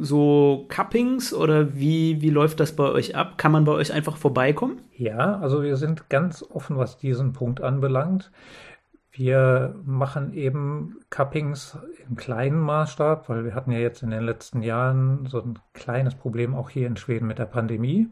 so 0.00 0.66
Cuppings 0.68 1.34
oder 1.34 1.74
wie, 1.74 2.20
wie 2.22 2.30
läuft 2.30 2.60
das 2.60 2.74
bei 2.74 2.84
euch 2.84 3.16
ab? 3.16 3.38
Kann 3.38 3.52
man 3.52 3.64
bei 3.64 3.72
euch 3.72 3.92
einfach 3.92 4.16
vorbeikommen? 4.16 4.80
Ja, 4.96 5.38
also 5.38 5.62
wir 5.62 5.76
sind 5.76 6.08
ganz 6.08 6.42
offen, 6.42 6.76
was 6.76 6.96
diesen 6.98 7.32
Punkt 7.32 7.60
anbelangt. 7.60 8.30
Wir 9.10 9.74
machen 9.84 10.32
eben 10.32 10.96
Cuppings 11.10 11.78
im 12.08 12.16
kleinen 12.16 12.58
Maßstab, 12.58 13.28
weil 13.28 13.44
wir 13.44 13.54
hatten 13.54 13.70
ja 13.70 13.78
jetzt 13.78 14.02
in 14.02 14.10
den 14.10 14.22
letzten 14.22 14.62
Jahren 14.62 15.26
so 15.26 15.42
ein 15.42 15.58
kleines 15.74 16.14
Problem 16.14 16.54
auch 16.54 16.70
hier 16.70 16.86
in 16.86 16.96
Schweden 16.96 17.26
mit 17.26 17.38
der 17.38 17.44
Pandemie. 17.44 18.08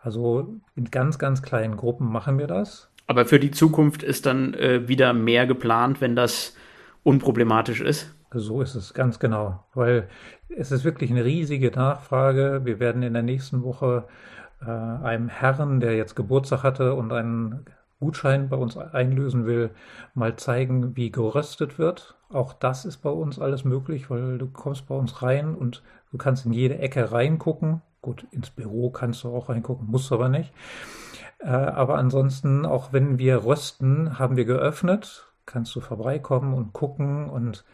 Also 0.00 0.54
in 0.74 0.90
ganz, 0.90 1.18
ganz 1.18 1.42
kleinen 1.42 1.76
Gruppen 1.76 2.10
machen 2.10 2.38
wir 2.38 2.46
das. 2.46 2.90
Aber 3.06 3.26
für 3.26 3.38
die 3.38 3.50
Zukunft 3.50 4.02
ist 4.02 4.24
dann 4.24 4.54
äh, 4.54 4.88
wieder 4.88 5.12
mehr 5.12 5.46
geplant, 5.46 6.00
wenn 6.00 6.16
das 6.16 6.56
unproblematisch 7.02 7.80
ist? 7.80 8.14
So 8.32 8.60
ist 8.60 8.74
es, 8.74 8.94
ganz 8.94 9.18
genau. 9.18 9.64
Weil 9.74 10.08
es 10.48 10.72
ist 10.72 10.84
wirklich 10.84 11.10
eine 11.10 11.24
riesige 11.24 11.70
Nachfrage. 11.70 12.62
Wir 12.64 12.80
werden 12.80 13.02
in 13.02 13.12
der 13.12 13.22
nächsten 13.22 13.62
Woche 13.62 14.06
äh, 14.60 14.70
einem 14.70 15.28
Herrn, 15.28 15.80
der 15.80 15.96
jetzt 15.96 16.14
Geburtstag 16.14 16.62
hatte 16.62 16.94
und 16.94 17.12
einen 17.12 17.66
Gutschein 18.00 18.48
bei 18.48 18.56
uns 18.56 18.76
einlösen 18.76 19.46
will, 19.46 19.70
mal 20.14 20.36
zeigen, 20.36 20.96
wie 20.96 21.10
geröstet 21.10 21.78
wird. 21.78 22.16
Auch 22.28 22.52
das 22.52 22.84
ist 22.84 22.98
bei 22.98 23.10
uns 23.10 23.38
alles 23.38 23.64
möglich, 23.64 24.10
weil 24.10 24.38
du 24.38 24.48
kommst 24.48 24.86
bei 24.86 24.94
uns 24.94 25.22
rein 25.22 25.54
und 25.54 25.82
du 26.12 26.18
kannst 26.18 26.44
in 26.44 26.52
jede 26.52 26.78
Ecke 26.78 27.12
reingucken. 27.12 27.82
Gut, 28.02 28.26
ins 28.30 28.50
Büro 28.50 28.90
kannst 28.90 29.24
du 29.24 29.34
auch 29.34 29.48
reingucken, 29.48 29.86
musst 29.86 30.12
aber 30.12 30.28
nicht. 30.28 30.52
Äh, 31.38 31.48
aber 31.48 31.96
ansonsten, 31.96 32.66
auch 32.66 32.92
wenn 32.92 33.18
wir 33.18 33.44
rösten, 33.44 34.18
haben 34.18 34.36
wir 34.36 34.44
geöffnet, 34.44 35.32
kannst 35.46 35.74
du 35.74 35.80
vorbeikommen 35.80 36.54
und 36.54 36.72
gucken 36.72 37.30
und 37.30 37.64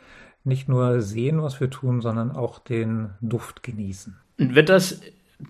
nicht 0.45 0.69
nur 0.69 1.01
sehen, 1.01 1.43
was 1.43 1.61
wir 1.61 1.71
tun, 1.71 2.01
sondern 2.01 2.33
auch 2.33 2.59
den 2.59 3.11
Duft 3.21 3.63
genießen. 3.63 4.17
Und 4.39 4.55
wird 4.55 4.69
das 4.69 5.01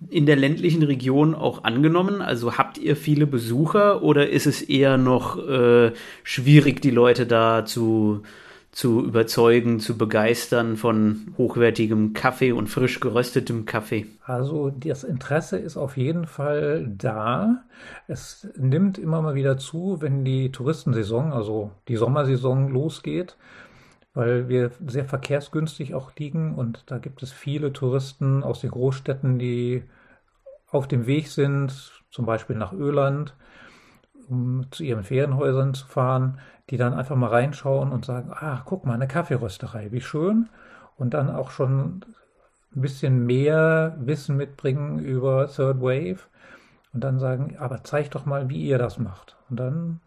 in 0.08 0.26
der 0.26 0.36
ländlichen 0.36 0.82
Region 0.82 1.34
auch 1.34 1.64
angenommen? 1.64 2.22
Also 2.22 2.56
habt 2.56 2.78
ihr 2.78 2.96
viele 2.96 3.26
Besucher 3.26 4.02
oder 4.02 4.28
ist 4.28 4.46
es 4.46 4.62
eher 4.62 4.96
noch 4.98 5.38
äh, 5.38 5.92
schwierig, 6.22 6.80
die 6.82 6.90
Leute 6.90 7.26
da 7.26 7.64
zu, 7.64 8.22
zu 8.70 9.04
überzeugen, 9.04 9.80
zu 9.80 9.98
begeistern 9.98 10.76
von 10.76 11.34
hochwertigem 11.36 12.14
Kaffee 12.14 12.52
und 12.52 12.68
frisch 12.68 13.00
geröstetem 13.00 13.66
Kaffee? 13.66 14.06
Also 14.24 14.70
das 14.70 15.04
Interesse 15.04 15.58
ist 15.58 15.76
auf 15.76 15.96
jeden 15.96 16.26
Fall 16.26 16.90
da. 16.96 17.64
Es 18.08 18.48
nimmt 18.56 18.98
immer 18.98 19.20
mal 19.20 19.34
wieder 19.34 19.58
zu, 19.58 19.98
wenn 20.00 20.24
die 20.24 20.50
Touristensaison, 20.52 21.32
also 21.32 21.70
die 21.88 21.96
Sommersaison 21.96 22.68
losgeht 22.70 23.36
weil 24.14 24.48
wir 24.48 24.70
sehr 24.86 25.04
verkehrsgünstig 25.04 25.94
auch 25.94 26.12
liegen 26.16 26.54
und 26.54 26.84
da 26.86 26.98
gibt 26.98 27.22
es 27.22 27.32
viele 27.32 27.72
Touristen 27.72 28.42
aus 28.42 28.60
den 28.60 28.70
Großstädten, 28.70 29.38
die 29.38 29.84
auf 30.70 30.88
dem 30.88 31.06
Weg 31.06 31.28
sind, 31.28 31.92
zum 32.10 32.26
Beispiel 32.26 32.56
nach 32.56 32.72
Öland, 32.72 33.34
um 34.28 34.66
zu 34.70 34.84
ihren 34.84 35.04
Ferienhäusern 35.04 35.74
zu 35.74 35.86
fahren, 35.86 36.40
die 36.70 36.76
dann 36.76 36.94
einfach 36.94 37.16
mal 37.16 37.28
reinschauen 37.28 37.92
und 37.92 38.04
sagen, 38.04 38.30
ah, 38.32 38.62
guck 38.64 38.84
mal, 38.84 38.94
eine 38.94 39.08
Kaffeerösterei, 39.08 39.92
wie 39.92 40.00
schön. 40.00 40.48
Und 40.96 41.14
dann 41.14 41.30
auch 41.30 41.50
schon 41.50 42.04
ein 42.74 42.80
bisschen 42.80 43.26
mehr 43.26 43.96
Wissen 43.98 44.36
mitbringen 44.36 44.98
über 44.98 45.48
Third 45.48 45.80
Wave 45.80 46.20
und 46.92 47.02
dann 47.02 47.18
sagen, 47.18 47.56
aber 47.58 47.82
zeig 47.84 48.10
doch 48.10 48.24
mal, 48.24 48.48
wie 48.48 48.64
ihr 48.64 48.78
das 48.78 48.98
macht. 48.98 49.36
Und 49.50 49.56
dann 49.58 50.00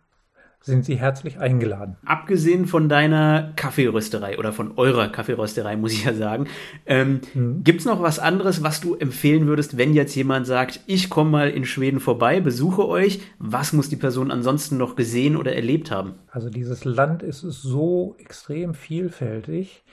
sind 0.65 0.84
Sie 0.84 0.95
herzlich 0.95 1.38
eingeladen. 1.38 1.95
Abgesehen 2.06 2.65
von 2.65 2.89
deiner 2.89 3.54
Kaffeerösterei 3.56 4.39
oder 4.39 4.51
von 4.51 4.73
eurer 4.78 5.10
Kaffeerösterei, 5.10 5.78
muss 5.78 5.93
ich 5.93 6.06
ja 6.06 6.13
sagen, 6.15 6.47
ähm, 6.88 7.21
mhm. 7.36 7.63
gibt 7.63 7.82
es 7.82 7.86
noch 7.86 8.01
was 8.01 8.17
anderes, 8.17 8.63
was 8.63 8.82
du 8.82 8.95
empfehlen 8.95 9.45
würdest, 9.45 9.78
wenn 9.78 9.93
jetzt 9.93 10.15
jemand 10.15 10.47
sagt, 10.47 10.80
ich 10.88 11.12
komme 11.12 11.30
mal 11.30 11.49
in 11.51 11.65
Schweden 11.65 11.99
vorbei, 11.99 12.41
besuche 12.41 12.88
euch, 12.88 13.21
was 13.38 13.73
muss 13.73 13.89
die 13.89 13.95
Person 13.95 14.32
ansonsten 14.32 14.78
noch 14.78 14.95
gesehen 14.95 15.38
oder 15.38 15.56
erlebt 15.56 15.91
haben? 15.91 16.15
Also 16.32 16.49
dieses 16.49 16.84
Land 16.84 17.21
ist 17.21 17.41
so 17.41 18.15
extrem 18.17 18.73
vielfältig 18.73 19.84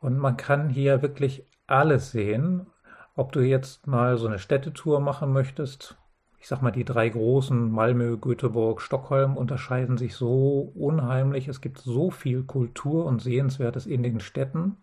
und 0.00 0.18
man 0.18 0.36
kann 0.36 0.68
hier 0.68 1.02
wirklich 1.02 1.44
alles 1.68 2.10
sehen. 2.10 2.66
Ob 3.14 3.30
du 3.30 3.40
jetzt 3.40 3.86
mal 3.86 4.18
so 4.18 4.26
eine 4.26 4.40
Städtetour 4.40 4.98
machen 4.98 5.32
möchtest, 5.32 5.96
ich 6.46 6.50
sag 6.50 6.62
mal, 6.62 6.70
die 6.70 6.84
drei 6.84 7.08
großen, 7.08 7.72
Malmö, 7.72 8.18
Göteborg, 8.18 8.80
Stockholm, 8.80 9.36
unterscheiden 9.36 9.96
sich 9.98 10.14
so 10.14 10.70
unheimlich. 10.76 11.48
Es 11.48 11.60
gibt 11.60 11.78
so 11.78 12.12
viel 12.12 12.44
Kultur 12.44 13.04
und 13.04 13.20
Sehenswertes 13.20 13.84
in 13.84 14.04
den 14.04 14.20
Städten. 14.20 14.76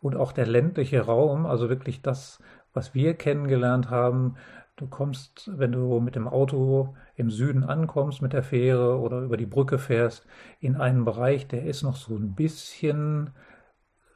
Und 0.00 0.14
auch 0.14 0.30
der 0.30 0.46
ländliche 0.46 1.00
Raum, 1.00 1.46
also 1.46 1.68
wirklich 1.68 2.00
das, 2.00 2.38
was 2.74 2.94
wir 2.94 3.14
kennengelernt 3.14 3.90
haben. 3.90 4.36
Du 4.76 4.86
kommst, 4.86 5.50
wenn 5.52 5.72
du 5.72 5.98
mit 5.98 6.14
dem 6.14 6.28
Auto 6.28 6.94
im 7.16 7.32
Süden 7.32 7.64
ankommst, 7.64 8.22
mit 8.22 8.32
der 8.32 8.44
Fähre 8.44 9.00
oder 9.00 9.22
über 9.22 9.36
die 9.36 9.46
Brücke 9.46 9.78
fährst, 9.78 10.28
in 10.60 10.76
einen 10.76 11.04
Bereich, 11.04 11.48
der 11.48 11.64
ist 11.64 11.82
noch 11.82 11.96
so 11.96 12.14
ein 12.14 12.36
bisschen 12.36 13.30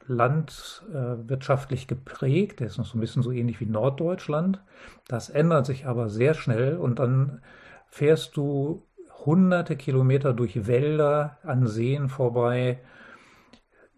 landwirtschaftlich 0.07 1.87
geprägt. 1.87 2.59
Der 2.59 2.67
ist 2.67 2.77
noch 2.77 2.85
so 2.85 2.97
ein 2.97 3.01
bisschen 3.01 3.23
so 3.23 3.31
ähnlich 3.31 3.59
wie 3.59 3.65
Norddeutschland. 3.65 4.61
Das 5.07 5.29
ändert 5.29 5.65
sich 5.65 5.85
aber 5.85 6.09
sehr 6.09 6.33
schnell 6.33 6.77
und 6.77 6.99
dann 6.99 7.41
fährst 7.87 8.35
du 8.37 8.83
hunderte 9.25 9.75
Kilometer 9.77 10.33
durch 10.33 10.67
Wälder 10.67 11.37
an 11.43 11.67
Seen 11.67 12.09
vorbei. 12.09 12.81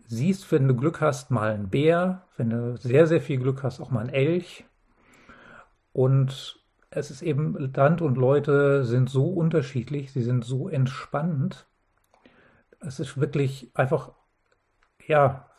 Siehst, 0.07 0.51
wenn 0.51 0.67
du 0.67 0.75
Glück 0.75 1.01
hast, 1.01 1.31
mal 1.31 1.51
einen 1.51 1.69
Bär, 1.69 2.27
wenn 2.37 2.51
du 2.51 2.77
sehr, 2.77 3.07
sehr 3.07 3.21
viel 3.21 3.39
Glück 3.39 3.63
hast, 3.63 3.79
auch 3.79 3.89
mal 3.89 4.01
einen 4.01 4.09
Elch. 4.09 4.65
Und 5.93 6.59
es 6.91 7.09
ist 7.09 7.21
eben, 7.23 7.57
Land 7.73 8.01
und 8.01 8.17
Leute 8.17 8.85
sind 8.85 9.09
so 9.09 9.29
unterschiedlich, 9.29 10.11
sie 10.11 10.21
sind 10.21 10.45
so 10.45 10.69
entspannt. 10.69 11.65
Es 12.79 12.99
ist 12.99 13.19
wirklich 13.19 13.71
einfach, 13.73 14.11
ja, 15.07 15.49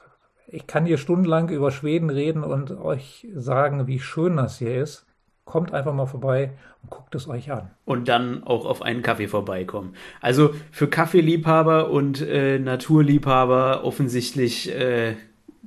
ich 0.49 0.67
kann 0.67 0.87
hier 0.87 0.99
stundenlang 0.99 1.49
über 1.49 1.71
Schweden 1.71 2.11
reden 2.11 2.45
und 2.45 2.71
euch 2.71 3.27
sagen, 3.35 3.87
wie 3.87 4.01
schön 4.01 4.37
das 4.37 4.59
hier 4.59 4.81
ist. 4.81 5.07
Kommt 5.45 5.73
einfach 5.73 5.95
mal 5.95 6.07
vorbei 6.07 6.51
und 6.83 6.91
guckt 6.91 7.15
es 7.15 7.29
euch 7.29 7.53
an. 7.53 7.71
Und 7.85 8.09
dann 8.09 8.43
auch 8.45 8.67
auf 8.67 8.83
einen 8.83 9.03
Kaffee 9.03 9.29
vorbeikommen. 9.29 9.95
Also 10.21 10.55
für 10.73 10.89
Kaffeeliebhaber 10.89 11.91
und 11.91 12.21
äh, 12.21 12.59
Naturliebhaber 12.59 13.85
offensichtlich 13.85 14.75
äh, 14.75 15.15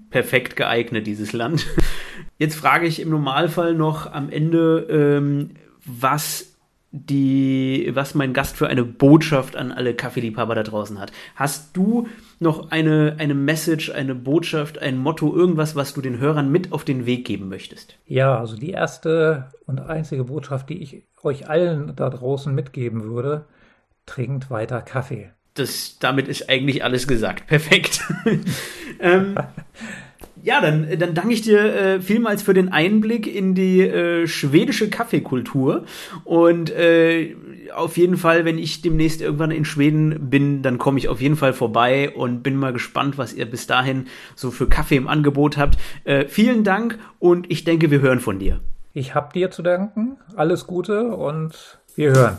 perfekt 0.10 0.56
geeignet, 0.56 1.08
dieses 1.08 1.32
Land. 1.32 1.66
Jetzt 2.38 2.56
frage 2.56 2.88
ich 2.88 3.00
im 3.00 3.10
Normalfall 3.10 3.74
noch 3.74 4.12
am 4.12 4.30
Ende, 4.30 4.88
ähm, 4.90 5.52
was 5.86 6.58
die, 6.92 7.92
was 7.94 8.16
mein 8.16 8.34
Gast 8.34 8.58
für 8.58 8.68
eine 8.68 8.84
Botschaft 8.84 9.56
an 9.56 9.72
alle 9.72 9.94
Kaffeeliebhaber 9.94 10.56
da 10.56 10.64
draußen 10.64 11.00
hat. 11.00 11.12
Hast 11.36 11.78
du 11.78 12.08
noch 12.40 12.72
eine, 12.72 13.16
eine 13.20 13.36
Message, 13.36 13.92
eine 13.92 14.16
Botschaft, 14.16 14.80
ein 14.80 14.98
Motto, 14.98 15.36
irgendwas, 15.36 15.76
was 15.76 15.94
du 15.94 16.02
den 16.02 16.20
Hörern 16.20 16.52
mit 16.52 16.72
auf 16.72 16.84
den 16.84 17.06
Weg 17.06 17.26
geben 17.26 17.48
möchtest? 17.48 17.98
Ja, 18.06 18.40
also 18.40 18.56
die 18.56 18.72
erste 18.72 19.50
und 19.68 19.80
einzige 19.80 20.24
Botschaft, 20.24 20.70
die 20.70 20.82
ich 20.82 21.04
euch 21.22 21.48
allen 21.48 21.96
da 21.96 22.10
draußen 22.10 22.54
mitgeben 22.54 23.04
würde, 23.04 23.46
trinkt 24.08 24.50
weiter 24.50 24.82
Kaffee. 24.82 25.32
Das, 25.54 26.00
damit 26.00 26.28
ist 26.28 26.50
eigentlich 26.50 26.84
alles 26.84 27.08
gesagt. 27.08 27.46
Perfekt. 27.46 28.02
ähm, 29.00 29.36
Ja, 30.42 30.62
dann, 30.62 30.88
dann 30.98 31.14
danke 31.14 31.34
ich 31.34 31.42
dir 31.42 31.60
äh, 31.60 32.02
vielmals 32.02 32.42
für 32.42 32.54
den 32.54 32.70
Einblick 32.70 33.28
in 33.28 33.56
die 33.56 33.82
äh, 33.82 34.28
schwedische 34.28 34.90
Kaffeekultur. 34.90 35.86
Und 36.24 36.72
äh, 36.72 37.36
auf 37.76 37.98
jeden 37.98 38.18
Fall, 38.18 38.46
wenn 38.46 38.58
ich 38.58 38.82
demnächst 38.82 39.22
irgendwann 39.22 39.52
in 39.52 39.66
Schweden 39.66 40.30
bin, 40.30 40.62
dann 40.62 40.78
komme 40.78 40.98
ich 40.98 41.10
auf 41.10 41.22
jeden 41.22 41.36
Fall 41.36 41.54
vorbei 41.54 42.10
und 42.10 42.42
bin 42.42 42.56
mal 42.56 42.74
gespannt, 42.74 43.18
was 43.18 43.34
ihr 43.34 43.46
bis 43.46 43.68
dahin 43.68 44.08
so 44.36 44.52
für 44.52 44.68
Kaffee 44.68 44.96
im 44.96 45.08
Angebot 45.08 45.58
habt. 45.58 45.78
Äh, 46.06 46.26
vielen 46.28 46.64
Dank 46.64 47.00
und 47.20 47.52
ich 47.52 47.64
denke, 47.64 47.92
wir 47.92 48.02
hören 48.02 48.20
von 48.20 48.40
dir. 48.40 48.60
Ich 48.94 49.16
habe 49.16 49.34
dir 49.34 49.52
zu 49.52 49.62
danken. 49.62 50.18
Alles 50.36 50.68
Gute 50.68 51.16
und 51.16 51.80
wir 51.96 52.12
hören. 52.12 52.38